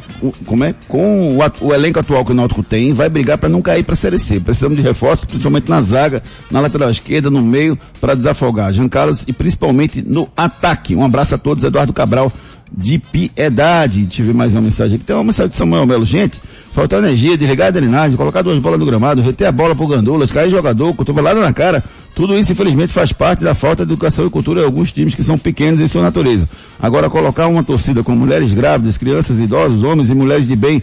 [0.45, 0.73] como é?
[0.87, 3.93] Com o, o, elenco atual que o Náutico tem, vai brigar para não cair para
[3.93, 4.39] a Série C.
[4.39, 8.73] Precisamos de reforços, principalmente na zaga, na lateral esquerda, no meio, para desafogar.
[8.73, 10.95] Jean Carlos e principalmente no ataque.
[10.95, 12.33] Um abraço a todos, Eduardo Cabral
[12.75, 14.05] de piedade.
[14.05, 15.05] Tive mais uma mensagem aqui.
[15.05, 16.05] Tem uma mensagem de Samuel Melo.
[16.05, 16.39] Gente,
[16.71, 20.31] falta energia, desligar a drenagem, colocar duas bolas no gramado, reter a bola pro Gandulas,
[20.31, 21.83] cair jogador, cotovelada na cara.
[22.15, 25.23] Tudo isso, infelizmente, faz parte da falta de educação e cultura de alguns times que
[25.23, 26.49] são pequenos em sua natureza.
[26.79, 30.81] Agora, colocar uma torcida com mulheres grávidas, crianças, idosos, homens e mulheres de bem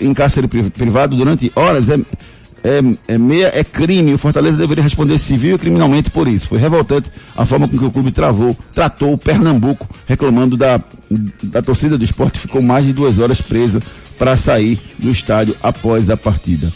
[0.00, 1.98] em cárcere privado durante horas é,
[2.62, 2.80] é,
[3.14, 4.14] é, meia é crime.
[4.14, 6.48] O Fortaleza deveria responder civil e criminalmente por isso.
[6.48, 10.80] Foi revoltante a forma com que o clube travou, tratou o Pernambuco, reclamando da,
[11.42, 13.82] da torcida do esporte, ficou mais de duas horas presa
[14.18, 16.70] para sair do estádio após a partida.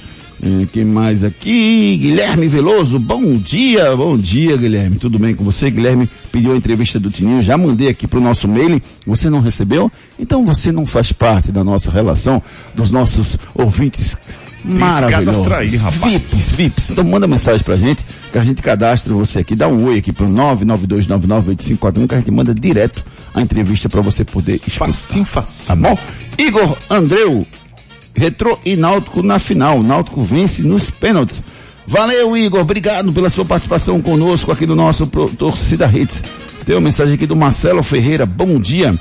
[0.44, 1.96] É, quem mais aqui?
[1.98, 5.70] Guilherme Veloso, bom dia, bom dia Guilherme, tudo bem com você?
[5.70, 9.38] Guilherme pediu a entrevista do Tininho, já mandei aqui para o nosso mail, você não
[9.38, 9.90] recebeu?
[10.18, 12.42] Então você não faz parte da nossa relação,
[12.74, 14.18] dos nossos ouvintes
[14.64, 15.52] Maravilhoso.
[15.52, 16.12] Aí, rapaz.
[16.12, 16.90] VIPs, VIPs.
[16.90, 20.12] Então manda mensagem pra gente, que a gente cadastra você aqui, dá um oi aqui
[20.12, 24.86] pro 992998541, que a gente manda direto a entrevista para você poder escutar.
[24.86, 25.68] Facinho, facinho.
[25.68, 25.98] Tá bom?
[26.38, 27.46] Igor Andreu,
[28.14, 29.82] Retro e Náutico na final.
[29.82, 31.42] Náutico vence nos pênaltis.
[31.86, 32.60] Valeu, Igor.
[32.60, 36.22] Obrigado pela sua participação conosco aqui no nosso Torcida Hits.
[36.64, 38.24] Tem uma mensagem aqui do Marcelo Ferreira.
[38.24, 38.96] Bom dia.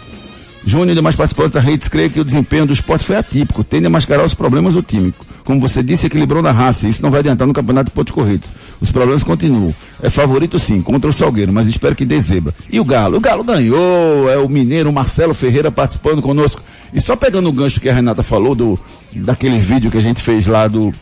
[0.66, 3.88] Júnior e demais participantes da rede creem que o desempenho do esporte foi atípico, tende
[3.88, 5.14] a mascarar os problemas do time.
[5.44, 8.50] Como você disse, equilibrou na raça, isso não vai adiantar no campeonato de pontos corridos.
[8.80, 9.74] Os problemas continuam.
[10.02, 12.54] É favorito sim, contra o Salgueiro, mas espero que dê zebra.
[12.70, 13.18] E o Galo?
[13.18, 16.62] O Galo ganhou, é o mineiro Marcelo Ferreira participando conosco.
[16.94, 18.80] E só pegando o gancho que a Renata falou do,
[19.12, 20.94] daquele vídeo que a gente fez lá do,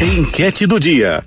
[0.00, 1.24] Enquete do dia.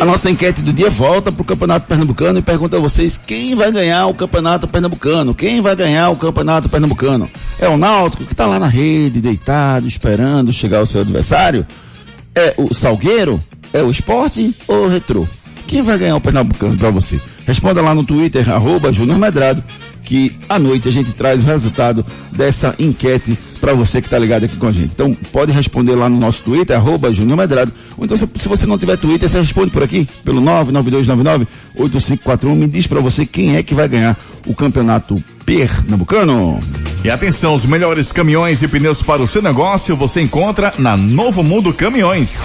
[0.00, 3.54] A nossa enquete do dia volta para o Campeonato Pernambucano e pergunta a vocês quem
[3.54, 5.34] vai ganhar o Campeonato Pernambucano?
[5.34, 7.30] Quem vai ganhar o Campeonato Pernambucano?
[7.60, 11.64] É o Náutico que está lá na rede, deitado, esperando chegar o seu adversário?
[12.34, 13.38] É o Salgueiro?
[13.72, 15.26] É o Esporte ou o Retrô?
[15.66, 17.20] Quem vai ganhar o Pernambucano para você?
[17.46, 19.62] Responda lá no Twitter, arroba Júnior Medrado,
[20.02, 24.44] que à noite a gente traz o resultado dessa enquete para você que está ligado
[24.44, 24.92] aqui com a gente.
[24.92, 27.72] Então pode responder lá no nosso Twitter, arroba Júnior Medrado.
[27.96, 30.40] Ou então se, você não tiver Twitter, você responde por aqui, pelo
[31.76, 32.54] 99299-8541.
[32.54, 36.60] Me diz para você quem é que vai ganhar o campeonato pernambucano.
[37.02, 41.42] E atenção, os melhores caminhões e pneus para o seu negócio você encontra na Novo
[41.42, 42.44] Mundo Caminhões.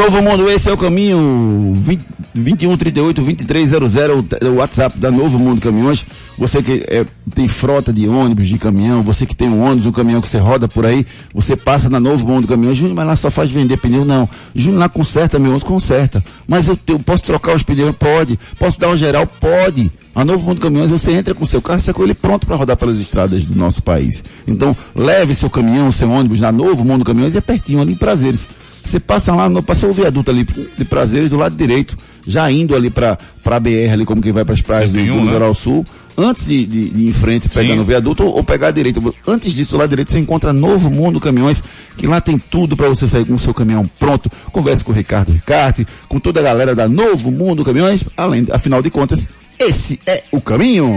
[0.00, 1.74] Novo Mundo, esse é o caminho.
[1.76, 6.06] 20, 21 38 2300, o WhatsApp da Novo Mundo Caminhões.
[6.38, 9.92] Você que é, tem frota de ônibus, de caminhão, você que tem um ônibus, um
[9.92, 12.78] caminhão que você roda por aí, você passa na Novo Mundo Caminhões.
[12.78, 14.06] Júnior, mas lá só faz vender pneu?
[14.06, 14.26] Não.
[14.54, 15.68] Júnior, lá conserta meu ônibus?
[15.68, 16.24] Conserta.
[16.48, 17.94] Mas eu, eu posso trocar os pneus?
[17.94, 18.38] Pode.
[18.58, 19.26] Posso dar um geral?
[19.26, 19.92] Pode.
[20.14, 22.76] A Novo Mundo Caminhões, você entra com seu carro, você com ele pronto para rodar
[22.78, 24.24] pelas estradas do nosso país.
[24.48, 28.48] Então, leve seu caminhão, seu ônibus na Novo Mundo Caminhões, é pertinho ali em Prazeres.
[28.84, 32.74] Você passa lá, no, passa o viaduto ali de Prazeres do lado direito, já indo
[32.74, 35.24] ali para a BR ali, como quem vai para as praias do, do né?
[35.24, 35.84] Litoral Sul,
[36.16, 39.00] antes de, de, de ir em frente, pegando o viaduto, ou, ou, pegar a direita.
[39.26, 41.62] Antes disso, lá direito, você encontra Novo Mundo Caminhões,
[41.96, 44.30] que lá tem tudo para você sair com o seu caminhão pronto.
[44.52, 48.82] Converse com o Ricardo Ricarte, com toda a galera da Novo Mundo Caminhões, além, afinal
[48.82, 50.90] de contas, esse é o caminho.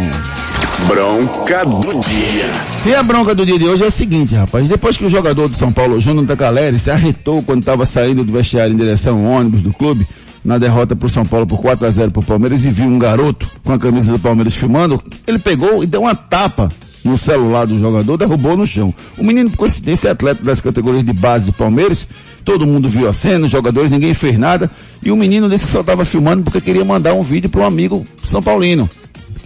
[0.87, 2.49] Bronca do dia.
[2.85, 4.67] E a bronca do dia de hoje é o seguinte, rapaz.
[4.67, 8.33] Depois que o jogador de São Paulo, Júnior Tacaleri, se arretou quando estava saindo do
[8.33, 10.05] vestiário em direção ao ônibus do clube,
[10.43, 12.85] na derrota para o São Paulo por 4 a 0 para o Palmeiras e viu
[12.85, 16.69] um garoto com a camisa do Palmeiras filmando, ele pegou e deu uma tapa
[17.03, 18.93] no celular do jogador, derrubou no chão.
[19.17, 22.07] O menino, por coincidência, é atleta das categorias de base do Palmeiras,
[22.43, 24.69] todo mundo viu a cena, os jogadores, ninguém fez nada,
[25.01, 28.05] e o menino desse só estava filmando porque queria mandar um vídeo para um amigo
[28.23, 28.89] São Paulino,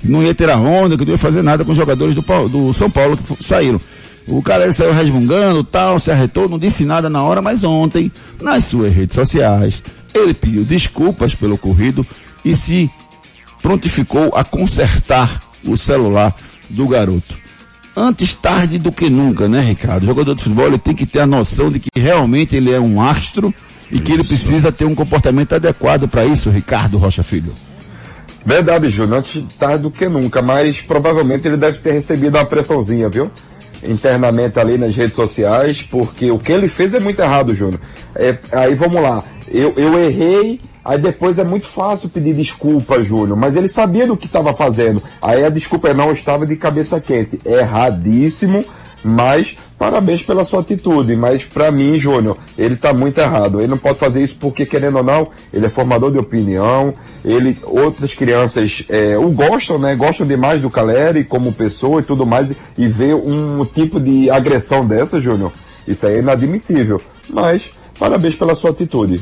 [0.02, 2.22] que não ia ter a onda, que não ia fazer nada com os jogadores do,
[2.48, 3.80] do São Paulo que saíram.
[4.28, 8.12] O cara ele saiu resmungando, tal, se arretou, não disse nada na hora, mas ontem,
[8.42, 9.82] nas suas redes sociais,
[10.14, 12.06] ele pediu desculpas pelo ocorrido
[12.44, 12.92] e se
[13.62, 16.36] prontificou a consertar o celular
[16.70, 17.36] do garoto.
[17.96, 20.04] Antes tarde do que nunca, né, Ricardo?
[20.04, 22.80] O jogador de futebol ele tem que ter a noção de que realmente ele é
[22.80, 23.54] um astro
[23.90, 24.04] e isso.
[24.04, 27.54] que ele precisa ter um comportamento adequado para isso, Ricardo Rocha Filho.
[28.48, 33.10] Verdade, Júnior, antes tarde do que nunca, mas provavelmente ele deve ter recebido uma pressãozinha,
[33.10, 33.30] viu?
[33.84, 37.82] internamente ali nas redes sociais, porque o que ele fez é muito errado, Júnior.
[38.16, 43.38] É, aí vamos lá, eu, eu errei, aí depois é muito fácil pedir desculpa, Júnior,
[43.38, 45.04] mas ele sabia do que estava fazendo.
[45.22, 47.42] Aí a desculpa é não estava de cabeça quente.
[47.46, 48.64] Erradíssimo,
[49.04, 53.60] mas parabéns pela sua atitude, mas para mim, Júnior, ele tá muito errado.
[53.60, 57.58] Ele não pode fazer isso porque, querendo ou não, ele é formador de opinião, ele,
[57.64, 59.96] outras crianças é, o gostam, né?
[59.96, 64.86] Gostam demais do Caleri como pessoa e tudo mais, e ver um tipo de agressão
[64.86, 65.52] dessa, Júnior,
[65.88, 67.02] isso aí é inadmissível.
[67.30, 69.22] Mas, parabéns pela sua atitude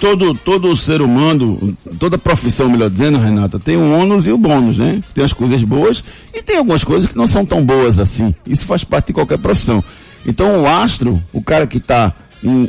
[0.00, 4.38] todo, todo ser humano, toda profissão, melhor dizendo, Renata, tem um ônus e o um
[4.38, 5.02] bônus, né?
[5.14, 6.02] Tem as coisas boas
[6.34, 8.34] e tem algumas coisas que não são tão boas assim.
[8.46, 9.82] Isso faz parte de qualquer profissão.
[10.26, 12.14] Então o astro, o cara que está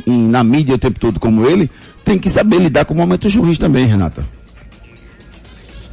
[0.06, 1.70] na mídia o tempo todo como ele,
[2.04, 4.24] tem que saber lidar com momentos ruins também, Renata.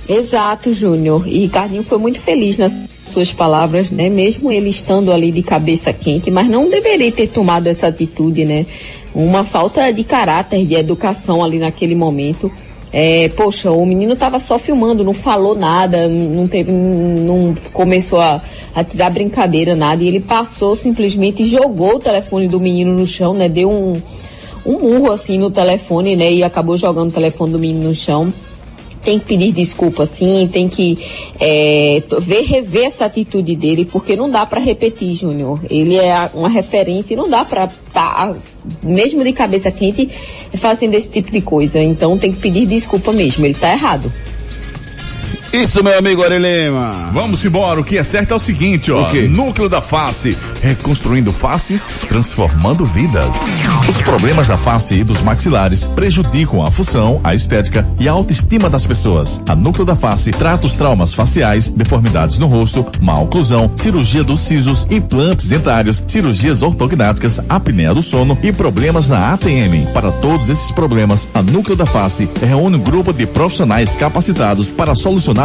[0.08, 1.28] Exato, Júnior.
[1.28, 2.71] E Ricardinho foi muito feliz nas
[3.12, 4.10] suas palavras, né?
[4.10, 8.65] Mesmo ele estando ali de cabeça quente, mas não deveria ter tomado essa atitude, né?
[9.15, 12.51] Uma falta de caráter, de educação ali naquele momento.
[12.91, 18.41] É, poxa, o menino estava só filmando, não falou nada, não teve, não começou a,
[18.73, 23.34] a, tirar brincadeira, nada, e ele passou simplesmente jogou o telefone do menino no chão,
[23.34, 23.49] né?
[23.49, 24.01] Deu um,
[24.65, 26.32] um murro assim no telefone, né?
[26.32, 28.32] E acabou jogando o telefone do menino no chão
[29.06, 30.98] tem que pedir desculpa sim, tem que
[31.39, 35.62] é, ver, rever essa atitude dele, porque não dá para repetir, Júnior.
[35.70, 38.36] Ele é uma referência e não dá para estar, tá,
[38.82, 40.10] mesmo de cabeça quente,
[40.58, 41.82] fazendo esse tipo de coisa.
[41.82, 44.12] Então tem que pedir desculpa mesmo, ele tá errado.
[45.56, 47.12] Isso, meu amigo Arelema.
[47.13, 47.80] Vamos embora.
[47.80, 49.10] O que é certo é o seguinte, ó.
[49.10, 50.38] O Núcleo da face.
[50.62, 53.38] Reconstruindo faces, transformando vidas.
[53.88, 58.70] Os problemas da face e dos maxilares prejudicam a função, a estética e a autoestima
[58.70, 59.41] das pessoas.
[59.48, 64.41] A Núcleo da Face trata os traumas faciais, deformidades no rosto, má oclusão, cirurgia dos
[64.41, 69.86] sisos, implantes dentários, cirurgias ortognáticas, apneia do sono e problemas na ATM.
[69.94, 74.94] Para todos esses problemas, a Núcleo da Face reúne um grupo de profissionais capacitados para
[74.96, 75.45] solucionar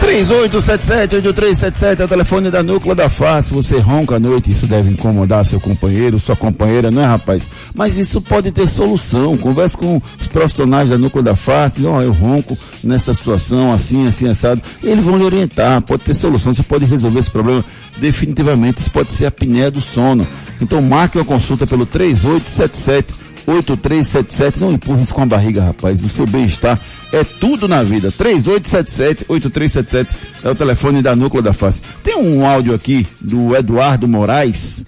[0.00, 3.52] 3877-8377 é o telefone da Núcleo da Face.
[3.52, 7.46] Você ronca à noite, isso deve incomodar seu companheiro, sua companheira, não é rapaz?
[7.74, 9.36] Mas isso pode ter solução.
[9.36, 11.84] Converse com os profissionais da Núcleo da Face.
[11.84, 14.62] Ó, oh, eu ronco nessa situação, assim, assim, assado.
[14.82, 16.52] Eles vão lhe orientar, pode ter solução.
[16.52, 17.62] Você pode resolver esse problema
[17.98, 18.78] definitivamente.
[18.78, 20.26] Isso pode ser a apneia do sono.
[20.62, 24.58] Então marque uma consulta pelo 3877 8377.
[24.60, 26.02] Não empurre isso com a barriga, rapaz.
[26.02, 26.78] O seu bem-estar
[27.12, 28.12] é tudo na vida.
[28.12, 30.08] 3877-8377
[30.44, 31.82] é o telefone da Núcleo da Face.
[32.02, 34.84] Tem um áudio aqui do Eduardo Moraes.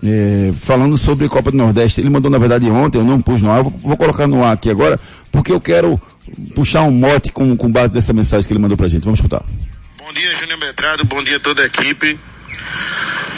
[0.00, 2.00] É, falando sobre Copa do Nordeste.
[2.00, 4.52] Ele mandou, na verdade, ontem, eu não pus no ar, vou, vou colocar no ar
[4.52, 5.00] aqui agora,
[5.32, 6.00] porque eu quero
[6.54, 9.02] puxar um mote com, com base dessa mensagem que ele mandou pra gente.
[9.02, 9.44] Vamos escutar.
[9.98, 12.18] Bom dia, Júnior Metrado, bom dia a toda a equipe.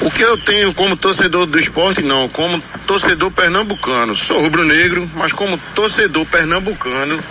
[0.00, 4.16] O que eu tenho como torcedor do esporte, não, como torcedor pernambucano.
[4.16, 7.22] Sou rubro-negro, mas como torcedor pernambucano,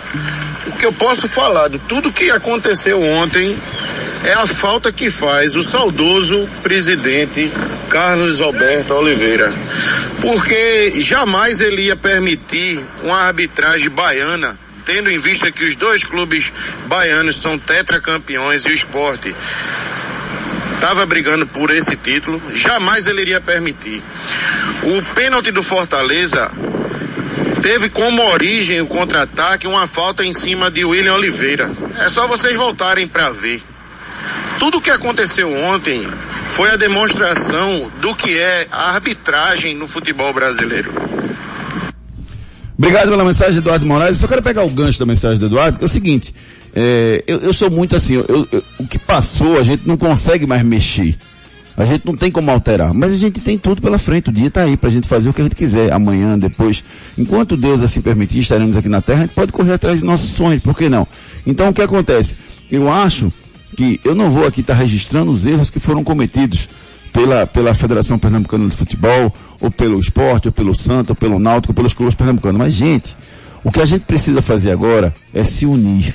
[0.66, 3.58] o que eu posso falar de tudo que aconteceu ontem
[4.22, 7.50] é a falta que faz o saudoso presidente
[7.88, 9.52] Carlos Alberto Oliveira.
[10.20, 16.52] Porque jamais ele ia permitir uma arbitragem baiana tendo em vista que os dois clubes
[16.86, 19.34] baianos são tetracampeões e o esporte
[20.80, 24.02] estava brigando por esse título, jamais ele iria permitir.
[24.82, 26.50] O pênalti do Fortaleza
[27.60, 31.70] teve como origem o contra-ataque uma falta em cima de William Oliveira.
[31.98, 33.62] É só vocês voltarem para ver.
[34.58, 36.08] Tudo que aconteceu ontem
[36.48, 40.90] foi a demonstração do que é a arbitragem no futebol brasileiro.
[42.78, 44.16] Obrigado pela mensagem, Eduardo Moraes.
[44.16, 46.34] Só quero pegar o gancho da mensagem do Eduardo, que é o seguinte,
[46.74, 50.46] é, eu, eu, sou muito assim, eu, eu, o que passou a gente não consegue
[50.46, 51.16] mais mexer.
[51.76, 54.28] A gente não tem como alterar, mas a gente tem tudo pela frente.
[54.28, 56.84] O dia está aí para a gente fazer o que a gente quiser, amanhã, depois.
[57.16, 60.30] Enquanto Deus assim permitir, estaremos aqui na Terra, a gente pode correr atrás dos nossos
[60.30, 61.06] sonhos, por que não?
[61.46, 62.36] Então o que acontece?
[62.70, 63.32] Eu acho
[63.76, 66.68] que eu não vou aqui estar tá registrando os erros que foram cometidos
[67.12, 71.72] pela, pela Federação Pernambucana de Futebol, ou pelo esporte, ou pelo Santo, ou pelo Náutico,
[71.72, 72.58] ou pelos clubes pernambucanos.
[72.58, 73.16] Mas, gente,
[73.64, 76.14] o que a gente precisa fazer agora é se unir.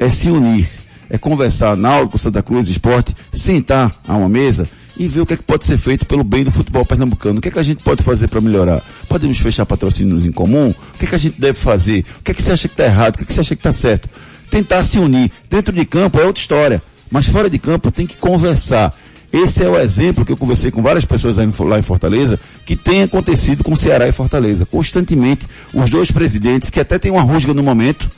[0.00, 0.66] É se unir.
[1.10, 5.36] É conversar, Náutico, Santa Cruz, esporte, sentar a uma mesa e ver o que, é
[5.36, 7.38] que pode ser feito pelo bem do futebol pernambucano.
[7.38, 8.82] O que é que a gente pode fazer para melhorar?
[9.06, 10.70] Podemos fechar patrocínios em comum?
[10.70, 12.06] O que é que a gente deve fazer?
[12.18, 13.14] O que é que você acha que está errado?
[13.14, 14.08] O que é que você acha que está certo?
[14.48, 15.30] Tentar se unir.
[15.50, 16.82] Dentro de campo é outra história.
[17.10, 18.94] Mas fora de campo tem que conversar.
[19.30, 23.02] Esse é o exemplo que eu conversei com várias pessoas lá em Fortaleza, que tem
[23.02, 24.64] acontecido com Ceará e Fortaleza.
[24.64, 28.08] Constantemente, os dois presidentes, que até tem uma rusga no momento,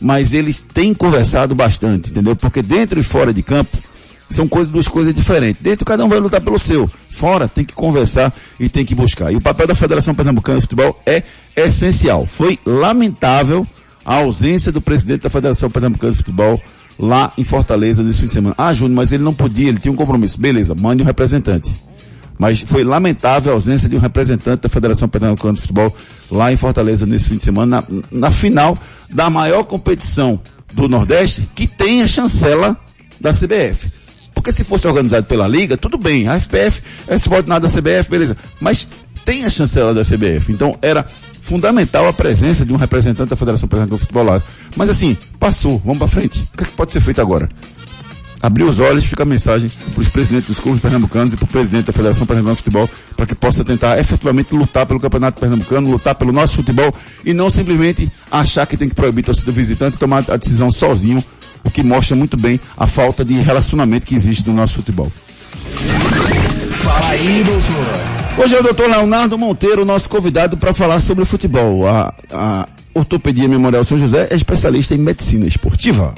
[0.00, 2.36] mas eles têm conversado bastante, entendeu?
[2.36, 3.78] Porque dentro e fora de campo,
[4.30, 5.62] são coisas, duas coisas diferentes.
[5.62, 6.88] Dentro cada um vai lutar pelo seu.
[7.08, 9.32] Fora tem que conversar e tem que buscar.
[9.32, 11.22] E o papel da Federação Pernambucana de Futebol é
[11.56, 12.26] essencial.
[12.26, 13.66] Foi lamentável
[14.04, 16.60] a ausência do presidente da Federação Pernambucana de Futebol
[16.98, 18.54] lá em Fortaleza nesse fim de semana.
[18.58, 20.40] Ah, Júnior, mas ele não podia, ele tinha um compromisso.
[20.40, 21.74] Beleza, mande um representante.
[22.38, 25.94] Mas foi lamentável a ausência de um representante da Federação Pernambucana de Futebol
[26.30, 28.78] lá em Fortaleza nesse fim de semana, na, na final
[29.10, 30.40] da maior competição
[30.72, 32.76] do Nordeste, que tem a chancela
[33.20, 33.90] da CBF.
[34.34, 38.36] Porque se fosse organizado pela Liga, tudo bem, a FPF é subordinada da CBF, beleza.
[38.60, 38.88] Mas
[39.24, 40.52] tem a chancela da CBF.
[40.52, 41.04] Então era
[41.42, 44.42] fundamental a presença de um representante da Federação Pernambucana de Futebol lá.
[44.76, 46.40] Mas assim, passou, vamos para frente.
[46.54, 47.48] O que, é que pode ser feito agora?
[48.40, 51.48] Abrir os olhos, fica a mensagem para os presidentes dos clubes pernambucanos e para o
[51.48, 55.90] presidente da Federação Pernambucana de Futebol, para que possa tentar efetivamente lutar pelo Campeonato Pernambucano,
[55.90, 56.92] lutar pelo nosso futebol
[57.24, 61.22] e não simplesmente achar que tem que proibir torcida visitante e tomar a decisão sozinho
[61.64, 65.10] o que mostra muito bem a falta de relacionamento que existe no nosso futebol.
[66.82, 68.44] Fala aí, doutor.
[68.44, 71.86] Hoje é o doutor Leonardo Monteiro, nosso convidado para falar sobre futebol.
[71.88, 76.14] A, a Ortopedia Memorial São José é especialista em medicina esportiva.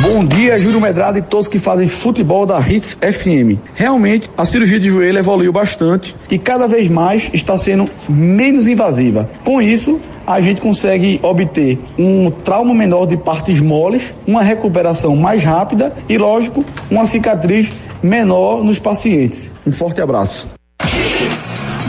[0.00, 3.58] Bom dia, Júlio Medrado e todos que fazem futebol da Hits FM.
[3.74, 9.28] Realmente, a cirurgia de joelho evoluiu bastante e cada vez mais está sendo menos invasiva.
[9.44, 15.42] Com isso, a gente consegue obter um trauma menor de partes moles, uma recuperação mais
[15.42, 17.68] rápida e, lógico, uma cicatriz
[18.02, 19.50] menor nos pacientes.
[19.66, 20.48] Um forte abraço.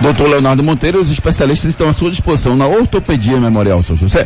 [0.01, 4.25] Doutor Leonardo Monteiro, os especialistas estão à sua disposição na Ortopedia Memorial São José.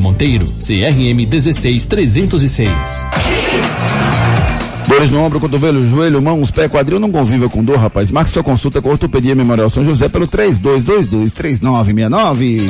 [0.00, 0.46] Monteiro.
[0.58, 2.68] CRM 16306.
[4.88, 8.10] Dores no ombro, cotovelo, joelho, mãos, pé, quadril, não conviva com dor, rapaz.
[8.10, 12.62] Marque sua consulta com a Ortopedia Memorial São José pelo 3222-3969.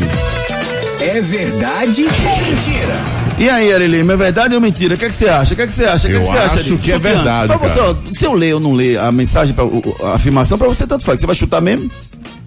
[1.00, 3.00] É verdade ou mentira?
[3.38, 4.96] E aí, Arelima, é verdade ou mentira?
[4.96, 5.54] O que, é que você acha?
[5.54, 6.08] O que, é que você acha?
[6.08, 7.54] O que, é que você acha, acho que é verdade.
[7.56, 7.80] Você,
[8.12, 9.64] se eu ler ou não ler a mensagem, pra,
[10.04, 11.20] a afirmação, para você tanto faz.
[11.20, 11.90] Você vai chutar mesmo?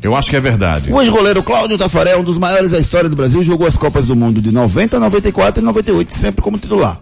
[0.03, 0.91] Eu acho que é verdade.
[0.91, 4.15] O ex-goleiro Cláudio Tafarel, um dos maiores da história do Brasil, jogou as Copas do
[4.15, 6.99] Mundo de 90, 94 e 98, sempre como titular.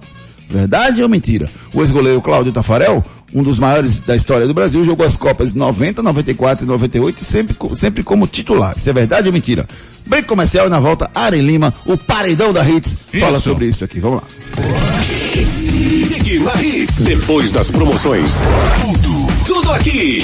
[0.48, 1.50] Verdade ou mentira?
[1.74, 5.58] O ex-goleiro Cláudio Tafarel, um dos maiores da história do Brasil, jogou as Copas de
[5.58, 8.76] 90, 94 e 98, sempre, sempre como titular.
[8.78, 9.66] Isso é verdade ou mentira?
[10.06, 13.42] Break comercial e na volta, Ari Lima, o paredão da Hits, fala Isso.
[13.42, 14.00] sobre isso aqui.
[14.00, 14.28] Vamos lá.
[17.04, 18.32] Depois das promoções,
[18.82, 20.24] tudo, tudo aqui.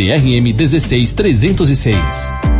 [0.00, 2.59] CRM 16306.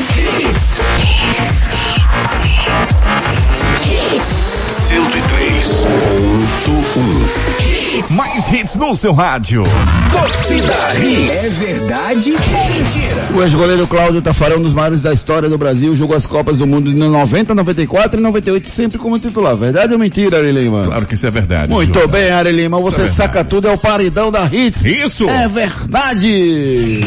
[8.51, 9.63] Hits no seu rádio.
[10.11, 11.45] Torcida Hits.
[11.45, 13.29] É verdade ou mentira?
[13.33, 16.67] O ex-goleiro Cláudio Tafarão, um dos maiores da história do Brasil, jogou as Copas do
[16.67, 19.55] Mundo de 90, 94 e 98, sempre como titular.
[19.55, 20.83] Verdade ou mentira, Ari Lima?
[20.83, 21.71] Claro que isso é verdade.
[21.71, 22.79] Muito bem, Ari Lima.
[22.81, 24.83] Você é saca tudo, é o paridão da Hits.
[24.83, 25.29] Isso!
[25.29, 27.01] É verdade!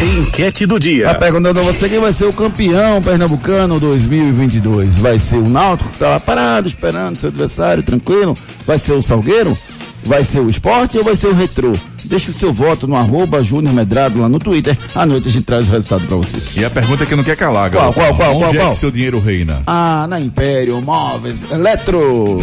[0.00, 1.06] Enquete do dia.
[1.08, 4.98] Tá perguntando a você quem vai ser o campeão pernambucano 2022.
[4.98, 8.34] Vai ser o Náutico que tá lá parado, esperando seu adversário, tranquilo?
[8.66, 9.56] Vai ser o Salgueiro?
[10.06, 11.72] Vai ser o esporte ou vai ser o retrô?
[12.04, 14.78] Deixe o seu voto no arroba Júnior Medrado lá no Twitter.
[14.94, 16.56] À noite a gente traz o resultado pra vocês.
[16.56, 17.98] E a pergunta que não quer calar, Qual, garoto.
[17.98, 18.72] qual, qual, Onde qual, é qual?
[18.72, 19.62] que seu dinheiro reina?
[19.66, 22.38] Ah, na Império Móveis Eletro.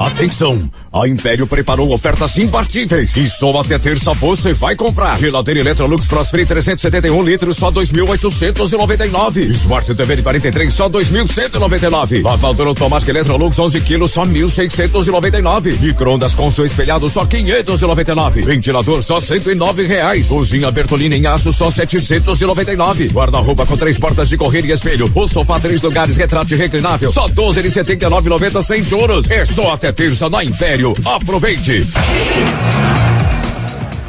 [0.00, 0.70] Atenção!
[0.90, 5.18] A Império preparou ofertas imbatíveis e só até terça você vai comprar.
[5.18, 9.50] Geladeira Electrolux Crossfree 371 litros só 2.899.
[9.50, 12.24] Smart TV de 43 só 2.199.
[12.24, 15.78] Lavadora automática Electrolux 11 quilos só 1.699.
[15.78, 18.40] Microondas com seu espelhado só 599.
[18.40, 20.28] Ventilador só 109 reais.
[20.28, 23.08] Cozinha Bertolini em aço só 799.
[23.08, 25.12] Guarda-roupa com três portas de correr e espelho.
[25.14, 29.30] O sofá três lugares retrato reclinável só 12 de 79,90 sem juros.
[29.30, 30.92] É só até terça na Império.
[31.04, 31.86] Aproveite!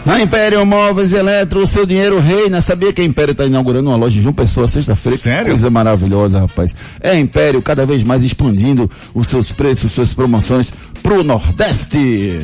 [0.05, 2.59] Na Império Móveis e Eletro, o seu dinheiro reina.
[2.59, 5.17] Sabia que a Império está inaugurando uma loja de uma pessoa sexta-feira?
[5.17, 5.49] Sério?
[5.49, 6.75] Coisa maravilhosa, rapaz.
[6.99, 10.73] É a Império cada vez mais expandindo os seus preços, suas promoções
[11.03, 12.39] pro Nordeste.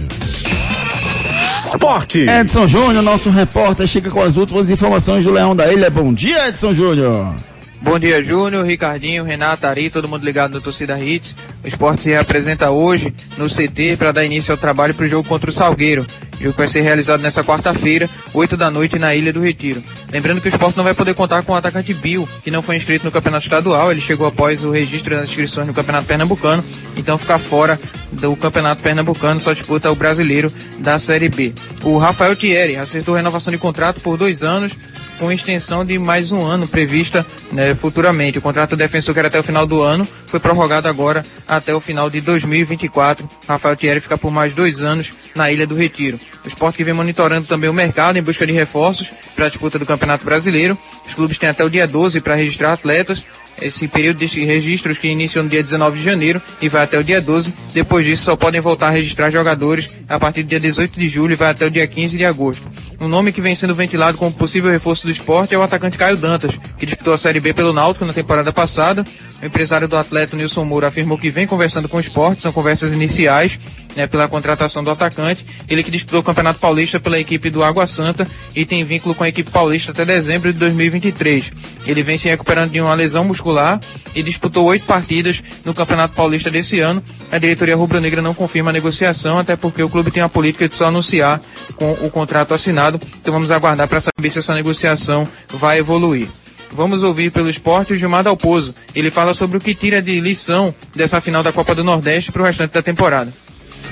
[1.65, 2.19] Esporte.
[2.19, 5.89] Edson Júnior, nosso repórter, chega com as últimas informações do Leão da Ilha.
[5.89, 7.33] Bom dia, Edson Júnior.
[7.79, 11.35] Bom dia, Júnior, Ricardinho, Renato, Ari, todo mundo ligado no Torcida Hits.
[11.63, 15.29] O esporte se representa hoje no CT para dar início ao trabalho para o jogo
[15.29, 16.05] contra o Salgueiro.
[16.39, 19.83] O jogo vai ser realizado nessa quarta-feira, 8 da noite, na Ilha do Retiro.
[20.11, 22.77] Lembrando que o esporte não vai poder contar com o atacante Bill, que não foi
[22.77, 23.91] inscrito no Campeonato Estadual.
[23.91, 26.63] Ele chegou após o registro das inscrições no Campeonato Pernambucano,
[26.95, 27.79] então fica fora
[28.11, 31.53] do Campeonato Pernambucano, só disputa o brasileiro da Série B.
[31.83, 34.73] O Rafael Thierry acertou renovação de contrato por dois anos
[35.17, 38.37] com extensão de mais um ano prevista né, futuramente.
[38.37, 41.73] O contrato do defensor que era até o final do ano foi prorrogado agora até
[41.73, 43.27] o final de 2024.
[43.47, 46.19] Rafael Thierry fica por mais dois anos na Ilha do Retiro.
[46.43, 49.77] O esporte que vem monitorando também o mercado em busca de reforços para a disputa
[49.77, 50.77] do Campeonato Brasileiro.
[51.07, 53.25] Os clubes têm até o dia 12 para registrar atletas
[53.61, 57.03] esse período de registros que inicia no dia 19 de janeiro e vai até o
[57.03, 57.53] dia 12.
[57.73, 61.33] Depois disso, só podem voltar a registrar jogadores a partir do dia 18 de julho
[61.33, 62.63] e vai até o dia 15 de agosto.
[62.99, 66.17] Um nome que vem sendo ventilado como possível reforço do esporte é o atacante Caio
[66.17, 69.05] Dantas, que disputou a Série B pelo Náutico na temporada passada.
[69.41, 72.91] O empresário do atleta Nilson Moura afirmou que vem conversando com o esporte, são conversas
[72.91, 73.59] iniciais,
[73.97, 75.43] né, pela contratação do atacante.
[75.67, 79.23] Ele que disputou o Campeonato Paulista pela equipe do Água Santa e tem vínculo com
[79.23, 81.51] a equipe paulista até dezembro de 2023.
[81.85, 83.79] Ele vem se recuperando de uma lesão muscular
[84.13, 87.01] e disputou oito partidas no Campeonato Paulista desse ano.
[87.31, 90.75] A diretoria rubro-negra não confirma a negociação, até porque o clube tem a política de
[90.75, 91.41] só anunciar
[91.75, 92.99] com o contrato assinado.
[93.19, 96.29] Então vamos aguardar para saber se essa negociação vai evoluir.
[96.71, 98.75] Vamos ouvir pelo esporte o Gilmar Dalpozo.
[98.93, 102.43] Ele fala sobre o que tira de lição dessa final da Copa do Nordeste para
[102.43, 103.33] o restante da temporada.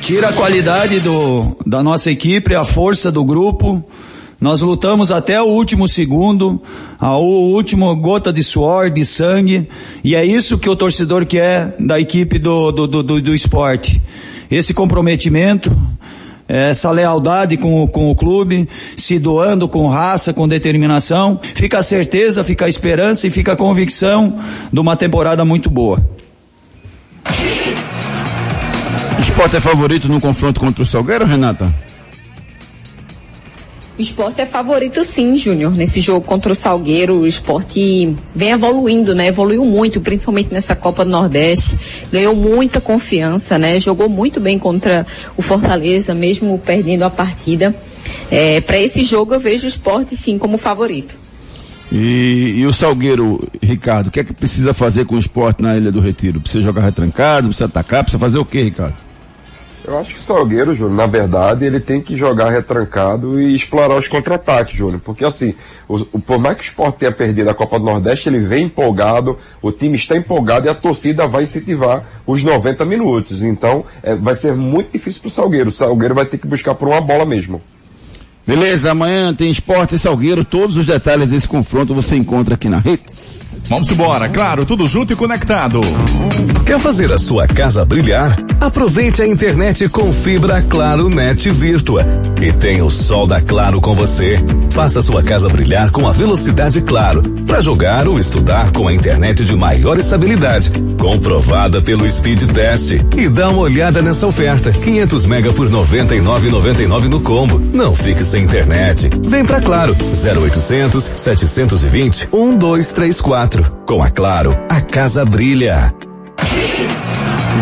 [0.05, 3.83] Tira a qualidade do, da nossa equipe, a força do grupo.
[4.39, 6.61] Nós lutamos até o último segundo,
[6.99, 9.67] a última gota de suor, de sangue,
[10.03, 13.99] e é isso que o torcedor quer da equipe do, do, do, do, esporte.
[14.51, 15.75] Esse comprometimento,
[16.47, 22.43] essa lealdade com, com o clube, se doando com raça, com determinação, fica a certeza,
[22.43, 24.37] fica a esperança e fica a convicção
[24.71, 25.99] de uma temporada muito boa.
[29.20, 31.74] Esporte é favorito no confronto contra o Salgueiro, Renata?
[33.97, 35.72] O esporte é favorito sim, Júnior.
[35.74, 39.28] Nesse jogo contra o Salgueiro, o esporte vem evoluindo, né?
[39.28, 41.78] Evoluiu muito, principalmente nessa Copa do Nordeste.
[42.11, 43.80] Ganhou muita confiança, né?
[43.80, 45.07] Jogou muito bem contra
[45.38, 47.74] o Fortaleza, mesmo perdendo a partida.
[48.30, 51.24] É, Para esse jogo eu vejo o esporte sim como favorito.
[51.91, 55.77] E, e, o Salgueiro, Ricardo, o que é que precisa fazer com o esporte na
[55.77, 56.41] Ilha do Retiro?
[56.41, 58.95] Precisa jogar retrancado, precisa atacar, precisa fazer o que, Ricardo?
[59.88, 63.95] Eu acho que o Salgueiro, Júnior, na verdade, ele tem que jogar retrancado e explorar
[63.95, 64.99] os contra-ataques, Júnior.
[64.99, 65.53] Porque assim,
[65.88, 68.65] o, o, por mais que o Sport tenha perdido a Copa do Nordeste, ele vem
[68.65, 73.43] empolgado, o time está empolgado e a torcida vai incentivar os 90 minutos.
[73.43, 75.69] Então, é, vai ser muito difícil para o Salgueiro.
[75.69, 77.61] O Salgueiro vai ter que buscar por uma bola mesmo.
[78.47, 80.45] Beleza, amanhã tem Esporte e Salgueiro.
[80.45, 83.61] Todos os detalhes desse confronto você encontra aqui na Hits.
[83.67, 85.81] Vamos embora, claro, tudo junto e conectado.
[86.65, 88.37] Quer fazer a sua casa brilhar?
[88.59, 92.05] Aproveite a internet com fibra Claro Net Virtua.
[92.39, 94.39] E tem o sol da Claro com você.
[94.71, 97.23] Faça sua casa brilhar com a velocidade Claro.
[97.47, 100.71] Para jogar ou estudar com a internet de maior estabilidade.
[100.99, 102.91] Comprovada pelo Speed Test.
[103.15, 104.71] E dá uma olhada nessa oferta.
[104.71, 107.59] 500 mega por 99,99 no combo.
[107.73, 109.09] Não fique sem internet.
[109.27, 109.95] Vem pra Claro.
[109.95, 113.63] 0800 720 1234.
[113.86, 115.93] Com a Claro, a casa brilha.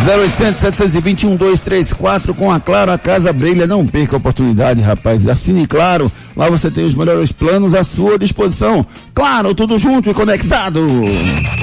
[0.05, 3.65] 0800 720 1234 com a Claro, a casa brilha.
[3.65, 5.25] Não perca a oportunidade, rapaz.
[5.27, 6.11] Assine Claro.
[6.35, 8.85] Lá você tem os melhores planos à sua disposição.
[9.13, 10.85] Claro, tudo junto e conectado.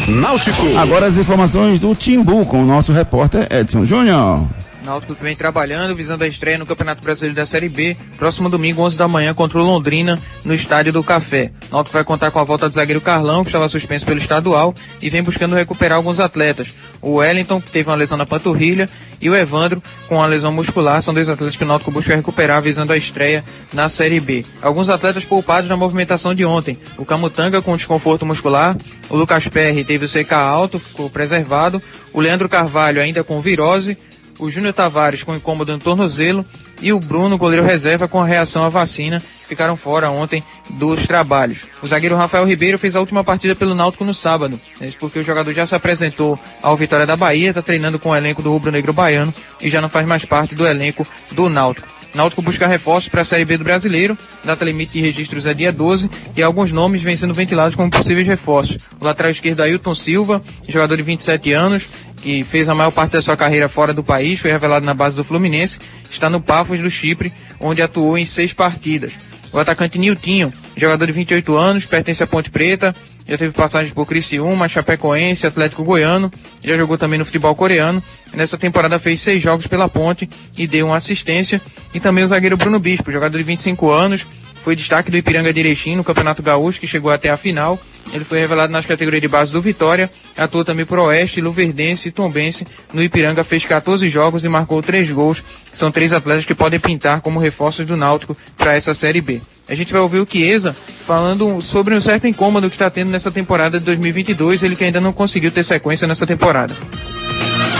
[0.09, 0.63] Náutico.
[0.79, 4.47] Agora as informações do Timbu com o nosso repórter Edson Júnior.
[4.85, 8.83] Náutico que vem trabalhando, visando a estreia no Campeonato Brasileiro da Série B, próximo domingo,
[8.83, 11.53] 11 da manhã, contra o Londrina, no Estádio do Café.
[11.71, 15.11] Náutico vai contar com a volta do zagueiro Carlão, que estava suspenso pelo estadual, e
[15.11, 16.69] vem buscando recuperar alguns atletas.
[17.03, 18.89] O Wellington, que teve uma lesão na panturrilha,
[19.21, 22.63] e o Evandro, com uma lesão muscular, são dois atletas que o Náutico busca recuperar,
[22.63, 24.45] visando a estreia na Série B.
[24.63, 26.77] Alguns atletas poupados na movimentação de ontem.
[26.97, 28.77] O Camutanga, com desconforto muscular,
[29.09, 33.97] o Lucas Perry teve o CK alto, ficou preservado, o Leandro Carvalho ainda com virose,
[34.41, 36.45] o Júnior Tavares com incômodo no tornozelo
[36.83, 41.67] e o Bruno, goleiro reserva, com a reação à vacina, ficaram fora ontem dos trabalhos.
[41.83, 45.25] O zagueiro Rafael Ribeiro fez a última partida pelo Náutico no sábado, isso porque o
[45.25, 48.73] jogador já se apresentou ao Vitória da Bahia, está treinando com o elenco do Rubro
[48.73, 52.00] Negro Baiano e já não faz mais parte do elenco do Náutico.
[52.15, 55.73] Náutico busca reforços para a Série B do Brasileiro, data limite de registros é dia
[55.73, 58.79] 12 e alguns nomes vêm sendo ventilados como possíveis reforços.
[59.01, 61.85] O lateral esquerdo Ailton Silva, jogador de 27 anos,
[62.21, 65.15] que fez a maior parte da sua carreira fora do país, foi revelado na base
[65.15, 65.79] do Fluminense,
[66.11, 69.13] está no Pafos do Chipre, onde atuou em seis partidas.
[69.53, 72.95] O atacante Niltinho, jogador de 28 anos, pertence à Ponte Preta,
[73.31, 76.33] já teve passagens por Criciúma, Chapecoense, Atlético Goiano,
[76.65, 78.03] já jogou também no futebol coreano.
[78.35, 80.29] Nessa temporada fez seis jogos pela ponte
[80.59, 81.63] e deu uma assistência.
[81.95, 84.27] E também o zagueiro Bruno Bispo, jogador de 25 anos,
[84.63, 87.79] foi destaque do Ipiranga Erechim no Campeonato Gaúcho, que chegou até a final.
[88.13, 92.13] Ele foi revelado nas categorias de base do Vitória, atuou também por Oeste, Luverdense e
[92.13, 92.67] Tombense.
[92.93, 95.43] No Ipiranga fez 14 jogos e marcou 3 gols.
[95.73, 99.41] São três atletas que podem pintar como reforços do Náutico para essa Série B.
[99.69, 100.75] A gente vai ouvir o Chiesa
[101.07, 105.01] falando sobre um certo incômodo que está tendo nessa temporada de 2022, ele que ainda
[105.01, 106.75] não conseguiu ter sequência nessa temporada.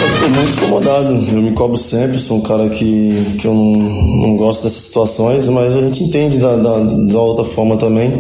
[0.01, 4.37] Eu muito incomodado, eu me cobro sempre, sou um cara que, que eu não, não
[4.37, 8.11] gosto dessas situações, mas a gente entende da, da, da outra forma também.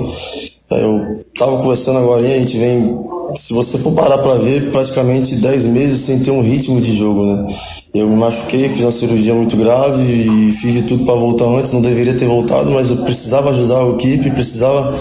[0.70, 2.98] Eu tava conversando agora, a gente vem,
[3.34, 7.24] se você for parar para ver, praticamente 10 meses sem ter um ritmo de jogo,
[7.24, 7.46] né?
[7.94, 11.72] Eu me machuquei, fiz uma cirurgia muito grave e fiz de tudo para voltar antes,
[11.72, 14.96] não deveria ter voltado, mas eu precisava ajudar a equipe, precisava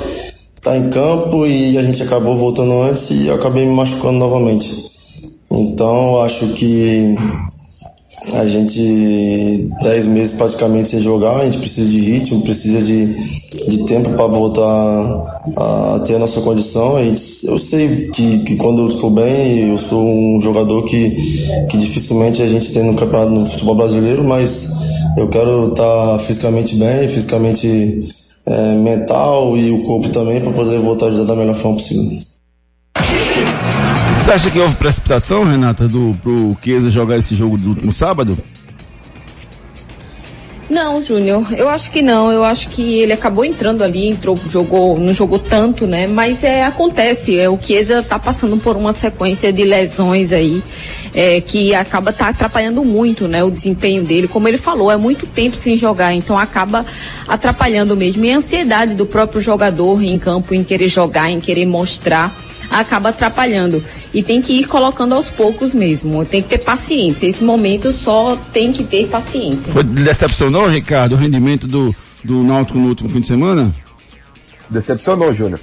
[0.56, 4.90] estar em campo e a gente acabou voltando antes e eu acabei me machucando novamente.
[5.52, 7.16] Então, acho que
[8.34, 13.14] a gente, dez meses praticamente sem jogar, a gente precisa de ritmo, precisa de,
[13.68, 15.24] de tempo para voltar
[15.56, 16.98] a ter a nossa condição.
[16.98, 21.12] A gente, eu sei que, que quando eu estou bem, eu sou um jogador que,
[21.70, 24.70] que dificilmente a gente tem no campeonato no futebol brasileiro, mas
[25.18, 28.14] eu quero estar tá fisicamente bem, fisicamente
[28.46, 32.20] é, mental e o corpo também para poder voltar a ajudar da melhor forma possível.
[34.30, 38.38] Você acha que houve precipitação, Renata, do, pro Chiesa jogar esse jogo do sábado?
[40.70, 42.32] Não, Júnior, eu acho que não.
[42.32, 46.06] Eu acho que ele acabou entrando ali, entrou, jogou, não jogou tanto, né?
[46.06, 50.62] Mas é, acontece, é, o Chiesa tá passando por uma sequência de lesões aí,
[51.12, 53.44] é, que acaba tá atrapalhando muito, né?
[53.44, 54.28] O desempenho dele.
[54.28, 56.86] Como ele falou, é muito tempo sem jogar, então acaba
[57.28, 58.24] atrapalhando mesmo.
[58.24, 62.32] E a ansiedade do próprio jogador em campo, em querer jogar, em querer mostrar
[62.70, 63.84] acaba atrapalhando.
[64.14, 66.26] E tem que ir colocando aos poucos mesmo.
[66.26, 67.28] Tem que ter paciência.
[67.28, 69.72] Esse momento só tem que ter paciência.
[69.72, 73.74] Foi decepcionou, Ricardo, o rendimento do, do Náutico no último fim de semana?
[74.70, 75.60] Decepcionou, Júnior.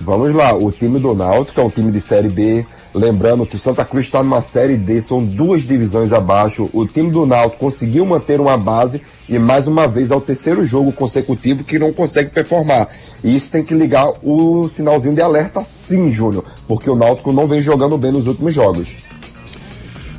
[0.00, 3.58] Vamos lá, o time do Náutico é um time de Série B, Lembrando que o
[3.58, 6.68] Santa Cruz está numa série D, são duas divisões abaixo.
[6.74, 10.64] O time do Náutico conseguiu manter uma base e mais uma vez é o terceiro
[10.66, 12.88] jogo consecutivo que não consegue performar.
[13.24, 17.46] E isso tem que ligar o sinalzinho de alerta sim, Júnior, porque o Náutico não
[17.46, 19.11] vem jogando bem nos últimos jogos.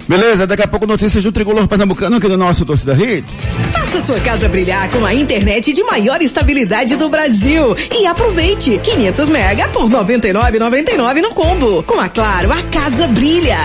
[0.08, 3.38] Beleza, daqui a pouco notícias do Tricolor Pernambucano aqui no nosso Torcida Hits.
[3.72, 7.76] Faça sua casa brilhar com a internet de maior estabilidade do Brasil.
[7.92, 11.84] E aproveite 500 mega por 99,99 no combo.
[11.84, 13.58] Com a Claro, a casa brilha.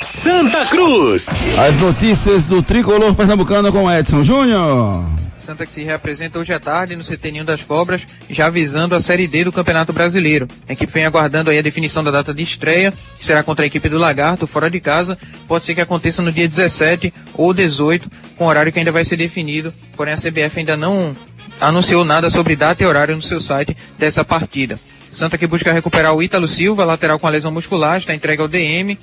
[0.00, 1.26] Santa Cruz.
[1.58, 5.04] As notícias do Tricolor Pernambucano com Edson Júnior.
[5.48, 9.26] Santa que se reapresenta hoje à tarde no CT das Cobras, já visando a Série
[9.26, 10.46] D do Campeonato Brasileiro.
[10.68, 13.66] A equipe vem aguardando aí a definição da data de estreia, que será contra a
[13.66, 15.16] equipe do Lagarto, fora de casa.
[15.46, 19.16] Pode ser que aconteça no dia 17 ou 18, com horário que ainda vai ser
[19.16, 21.16] definido, porém a CBF ainda não
[21.58, 24.78] anunciou nada sobre data e horário no seu site dessa partida.
[25.10, 28.48] Santa que busca recuperar o Ítalo Silva, lateral com a lesão muscular, está entregue ao
[28.48, 28.98] DM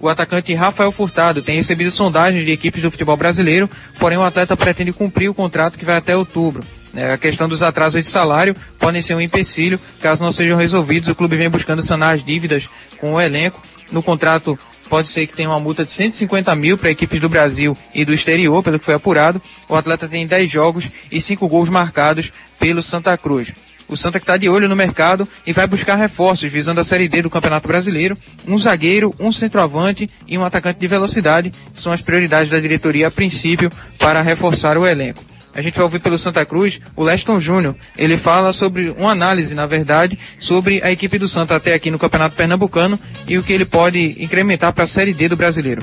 [0.00, 3.68] o atacante Rafael Furtado tem recebido sondagens de equipes do futebol brasileiro,
[3.98, 6.62] porém o atleta pretende cumprir o contrato que vai até outubro.
[6.94, 11.08] É, a questão dos atrasos de salário podem ser um empecilho, caso não sejam resolvidos.
[11.08, 12.68] O clube vem buscando sanar as dívidas
[12.98, 13.60] com o elenco.
[13.92, 17.76] No contrato pode ser que tenha uma multa de 150 mil para equipes do Brasil
[17.94, 19.42] e do exterior, pelo que foi apurado.
[19.68, 23.52] O atleta tem 10 jogos e 5 gols marcados pelo Santa Cruz.
[23.88, 27.08] O Santa que está de olho no mercado e vai buscar reforços visando a Série
[27.08, 28.16] D do Campeonato Brasileiro.
[28.46, 33.10] Um zagueiro, um centroavante e um atacante de velocidade são as prioridades da diretoria a
[33.10, 35.24] princípio para reforçar o elenco.
[35.56, 37.74] A gente vai ouvir pelo Santa Cruz o Leston Júnior.
[37.96, 41.98] Ele fala sobre uma análise, na verdade, sobre a equipe do Santa até aqui no
[41.98, 45.82] Campeonato Pernambucano e o que ele pode incrementar para a Série D do Brasileiro.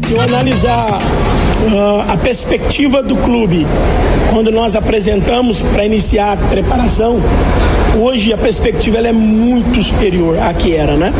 [0.00, 3.66] Se eu analisar uh, a perspectiva do clube,
[4.30, 7.20] quando nós apresentamos para iniciar a preparação,
[8.00, 11.12] hoje a perspectiva ela é muito superior à que era, né?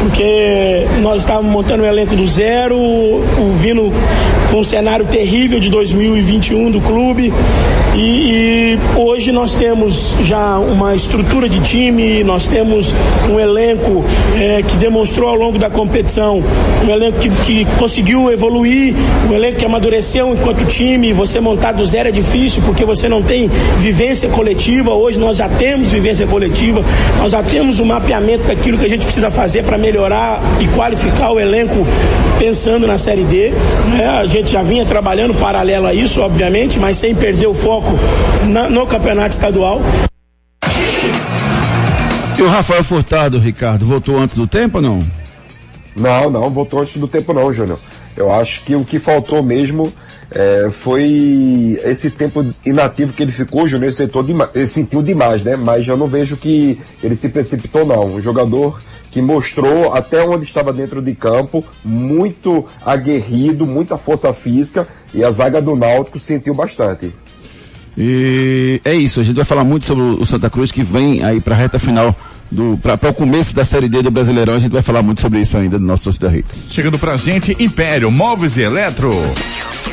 [0.00, 2.78] Porque nós estávamos montando um elenco do zero,
[3.60, 3.92] vindo
[4.50, 7.32] com um cenário terrível de 2021 do clube
[7.96, 12.92] e, e, hoje nós temos já uma estrutura de time, nós temos
[13.30, 14.04] um elenco
[14.36, 16.42] é, que demonstrou ao longo da competição,
[16.84, 18.94] um elenco que, que conseguiu evoluir,
[19.30, 21.12] um elenco que amadureceu enquanto time.
[21.12, 24.92] Você montar do zero é difícil porque você não tem vivência coletiva.
[24.92, 26.84] Hoje nós já temos vivência coletiva,
[27.18, 31.30] nós já temos um mapeamento daquilo que a gente precisa fazer para melhorar e qualificar
[31.30, 31.86] o elenco
[32.38, 33.50] pensando na Série D.
[33.90, 34.06] Né?
[34.06, 37.92] A gente já vinha trabalhando paralelo a isso, obviamente, mas sem perder o foco
[38.46, 39.80] na, no campeonato estadual.
[42.36, 45.00] E o Rafael Furtado, Ricardo, voltou antes do tempo ou não?
[45.94, 47.78] Não, não, voltou antes do tempo não, Júnior.
[48.16, 49.92] Eu acho que o que faltou mesmo
[50.30, 55.42] é, foi esse tempo inativo que ele ficou, Júnior, ele, sentou demais, ele sentiu demais,
[55.42, 55.54] né?
[55.56, 58.16] Mas eu não vejo que ele se precipitou não.
[58.16, 58.80] Um jogador
[59.14, 65.30] que mostrou até onde estava dentro de campo, muito aguerrido, muita força física e a
[65.30, 67.12] zaga do Náutico sentiu bastante.
[67.96, 71.40] E é isso, a gente vai falar muito sobre o Santa Cruz que vem aí
[71.40, 72.12] para a reta final
[72.50, 75.40] do para o começo da série D do Brasileirão, a gente vai falar muito sobre
[75.40, 76.72] isso ainda no nosso Torcida Hits.
[76.72, 79.12] Chegando pra gente, Império Móveis e Eletro.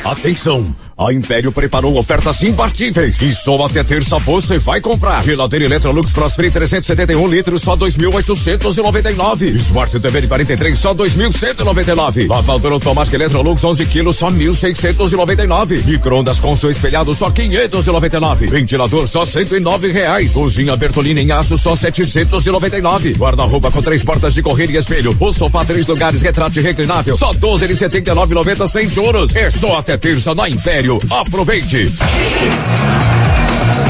[0.04, 0.74] Atenção!
[1.06, 5.24] A Império preparou ofertas imbatíveis e só até terça você vai comprar.
[5.24, 9.54] Geladeira Electrolux Crossfree 371 litros só 2.899.
[9.56, 12.28] Smart TV de 43 só 2.199.
[12.28, 15.84] Lavadora automática Electrolux 11 quilos só 1.699.
[15.84, 18.46] Microondas com seu espelhado só 599.
[18.46, 20.32] Ventilador só 109 reais.
[20.32, 23.14] Cozinha Bertolini em aço só 799.
[23.14, 25.16] Guarda-roupa com três portas de correr e espelho.
[25.18, 29.34] O sofá três lugares retrato reclinável só 12 de 79,90 sem juros.
[29.34, 30.91] É só até terça na Império.
[31.10, 31.92] Aproveite!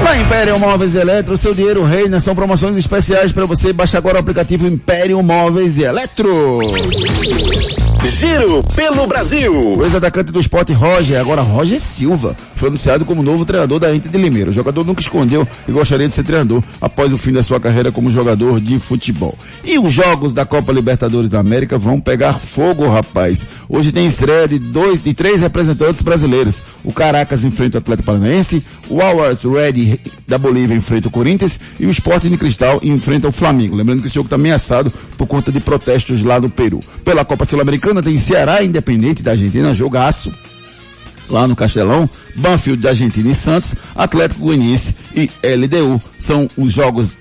[0.02, 3.72] Na Império Móveis e Eletro, seu dinheiro reina, são promoções especiais para você.
[3.72, 6.60] Baixe agora o aplicativo Império Móveis e Eletro.
[8.08, 9.76] Giro pelo Brasil.
[9.76, 14.10] O ex-atacante do esporte Roger, agora Roger Silva, foi anunciado como novo treinador da Inter
[14.10, 14.50] de Limeira.
[14.50, 17.92] O jogador nunca escondeu e gostaria de ser treinador após o fim da sua carreira
[17.92, 19.38] como jogador de futebol.
[19.64, 23.46] E os jogos da Copa Libertadores da América vão pegar fogo, rapaz.
[23.68, 26.60] Hoje tem estreia de dois, de três representantes brasileiros.
[26.82, 31.86] O Caracas enfrenta o Atlético Paranaense, o Always Red da Bolívia enfrenta o Corinthians e
[31.86, 33.76] o Sporting de Cristal enfrenta o Flamengo.
[33.76, 36.80] Lembrando que esse jogo está ameaçado por conta de protestos lá no Peru.
[37.04, 40.32] Pela Copa Sul-Americana tem Ceará Independente da Argentina, jogaço
[41.28, 46.00] lá no Castelão, Banfield da Argentina e Santos, Atlético Goianiense e LDU.
[46.18, 47.16] São os jogos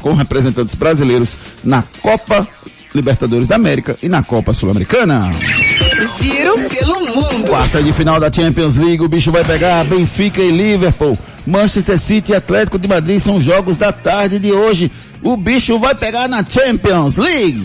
[0.00, 2.46] com representantes brasileiros na Copa
[2.94, 5.30] Libertadores da América e na Copa Sul-Americana.
[6.20, 7.48] Giro pelo mundo.
[7.48, 11.16] Quarta de final da Champions League, o bicho vai pegar Benfica e Liverpool.
[11.46, 14.92] Manchester City e Atlético de Madrid são jogos da tarde de hoje.
[15.22, 17.64] O bicho vai pegar na Champions League.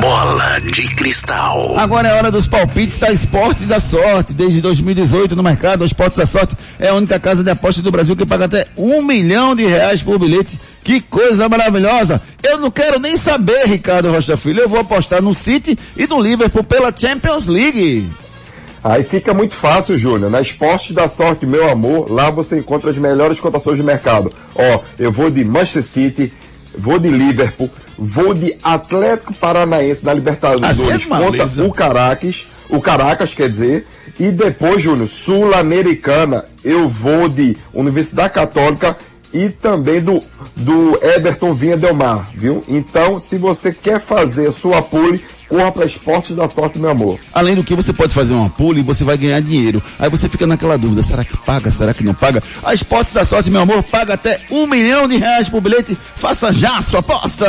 [0.00, 1.74] Bola de cristal.
[1.78, 4.34] Agora é hora dos palpites da Esportes da Sorte.
[4.34, 7.90] Desde 2018 no mercado, a Esportes da Sorte é a única casa de aposta do
[7.90, 10.60] Brasil que paga até um milhão de reais por bilhete.
[10.84, 12.20] Que coisa maravilhosa!
[12.42, 14.60] Eu não quero nem saber, Ricardo Rocha Filho.
[14.60, 18.08] Eu vou apostar no City e no Liverpool pela Champions League.
[18.84, 20.30] Aí fica muito fácil, Júnior.
[20.30, 24.30] Na Esporte da Sorte, meu amor, lá você encontra as melhores cotações de mercado.
[24.54, 26.32] Ó, eu vou de Manchester City,
[26.76, 30.80] vou de Liverpool, vou de Atlético Paranaense da Libertadores.
[30.80, 33.86] Assim é contra o Caracas, o Caracas quer dizer,
[34.18, 38.96] e depois, Júnior, Sul-Americana, eu vou de Universidade Católica
[39.32, 40.20] e também do,
[40.56, 42.62] do Everton Vinha Del Mar, viu?
[42.68, 47.18] Então, se você quer fazer a sua pule, corra para Esportes da Sorte, meu amor.
[47.32, 49.82] Além do que você pode fazer uma pule e você vai ganhar dinheiro.
[49.98, 52.42] Aí você fica naquela dúvida, será que paga, será que não paga?
[52.62, 55.96] A Esportes da Sorte, meu amor, paga até um milhão de reais por bilhete.
[56.16, 57.48] Faça já a sua aposta!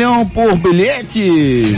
[0.33, 1.77] por bilhete.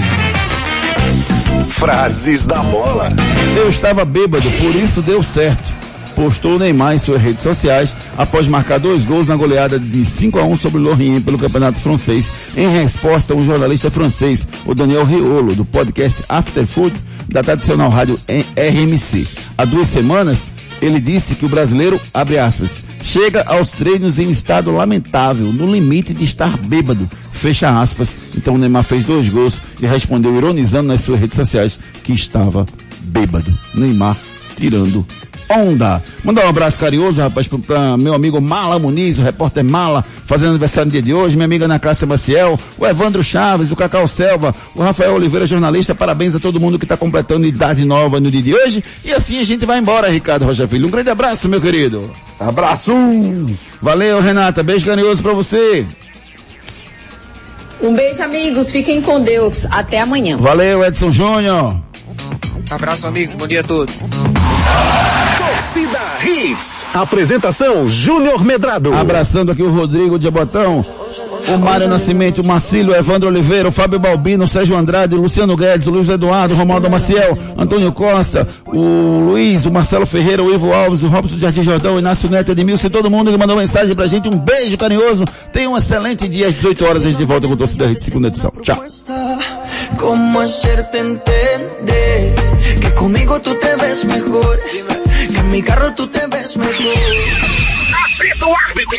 [1.71, 3.11] Frases da bola.
[3.57, 5.73] Eu estava bêbado, por isso deu certo.
[6.15, 10.43] Postou Neymar em suas redes sociais após marcar dois gols na goleada de 5 a
[10.43, 12.31] 1 sobre o Lorient pelo Campeonato Francês.
[12.55, 16.95] Em resposta, um jornalista francês, o Daniel Riolo, do podcast After Food,
[17.27, 19.27] da tradicional rádio RMC.
[19.57, 20.47] Há duas semanas,
[20.83, 25.71] ele disse que o brasileiro, abre aspas, chega aos treinos em um estado lamentável, no
[25.71, 28.13] limite de estar bêbado, fecha aspas.
[28.35, 32.65] Então o Neymar fez dois gols e respondeu ironizando nas suas redes sociais que estava
[33.01, 33.51] bêbado.
[33.73, 34.17] Neymar
[34.57, 35.05] tirando
[35.49, 36.01] onda.
[36.23, 40.85] Mandar um abraço carinhoso, rapaz, para meu amigo Mala Muniz, o repórter Mala, fazendo aniversário
[40.85, 44.55] no dia de hoje, minha amiga Ana Cássia Maciel, o Evandro Chaves, o Cacau Selva,
[44.75, 48.41] o Rafael Oliveira, jornalista, parabéns a todo mundo que está completando idade nova no dia
[48.41, 48.83] de hoje.
[49.03, 50.87] E assim a gente vai embora, Ricardo Rocha Filho.
[50.87, 52.09] Um grande abraço, meu querido.
[52.39, 52.93] Abraço!
[53.81, 54.63] Valeu, Renata.
[54.63, 55.85] Beijo carinhoso para você.
[57.81, 58.71] Um beijo, amigos.
[58.71, 59.65] Fiquem com Deus.
[59.69, 60.37] Até amanhã.
[60.37, 61.75] Valeu, Edson Júnior.
[62.71, 63.35] Abraço, amigos.
[63.35, 63.93] Bom dia a todos.
[66.93, 68.93] Apresentação Júnior Medrado.
[68.93, 70.85] Abraçando aqui o Rodrigo de Botão,
[71.47, 75.17] o Mário Nascimento, o Marcílio, o Evandro Oliveira, o Fábio Balbino, o Sérgio Andrade, o
[75.17, 80.43] Luciano Guedes, o Luiz Eduardo, o Romaldo Maciel, Antônio Costa, o Luiz, o Marcelo Ferreira,
[80.43, 83.37] o Ivo Alves, o Robson Jardim Jordão, o Inácio Neto, Edmilson e todo mundo que
[83.37, 84.27] mandou mensagem pra gente.
[84.27, 85.25] Um beijo carinhoso.
[85.51, 87.05] Tenha um excelente dia às 18 horas.
[87.05, 88.51] A gente volta com o Torcida Rede, segunda edição.
[88.61, 88.83] Tchau.
[89.97, 92.35] ¿Cómo hacerte entender
[92.81, 94.59] que conmigo tú te ves mejor?
[95.43, 96.73] En mi carro tú te ves mejor.
[98.05, 98.97] Apita o árbitro.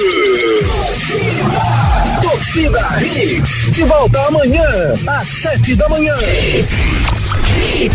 [2.22, 3.76] Torcida Hits.
[3.76, 4.68] De volta amanhã,
[5.06, 6.14] às sete da manhã.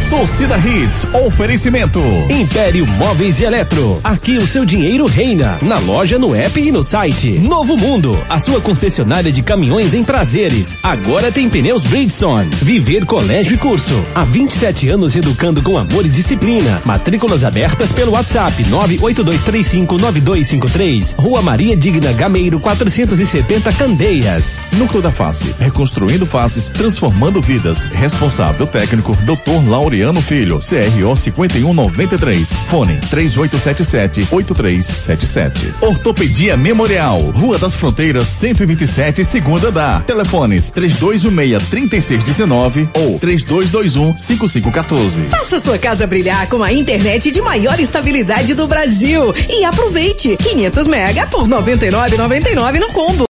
[0.09, 2.01] Torcida Hits, oferecimento.
[2.29, 4.01] Império Móveis e Eletro.
[4.03, 5.57] Aqui o seu dinheiro reina.
[5.61, 7.39] Na loja, no app e no site.
[7.39, 10.77] Novo Mundo, a sua concessionária de caminhões em prazeres.
[10.83, 12.49] Agora tem pneus Bridgestone.
[12.61, 14.03] Viver Colégio e Curso.
[14.13, 16.81] Há 27 anos educando com amor e disciplina.
[16.83, 21.15] Matrículas abertas pelo WhatsApp 982359253.
[21.17, 24.61] Rua Maria Digna Gameiro 470 Candeias.
[24.73, 27.83] Núcleo da Face, reconstruindo faces, transformando vidas.
[27.83, 29.68] Responsável técnico, Dr.
[29.69, 32.51] Laureano Filho, CRO 5193.
[32.67, 35.75] Fone 3877-8377.
[35.81, 40.01] Ortopedia Memorial, Rua das Fronteiras 127, segunda da.
[40.01, 45.29] Telefones 3216-3619 ou 3221-5514.
[45.29, 50.87] Faça sua casa brilhar com a internet de maior estabilidade do Brasil e aproveite 500
[50.87, 53.25] mega por 99,99 no combo.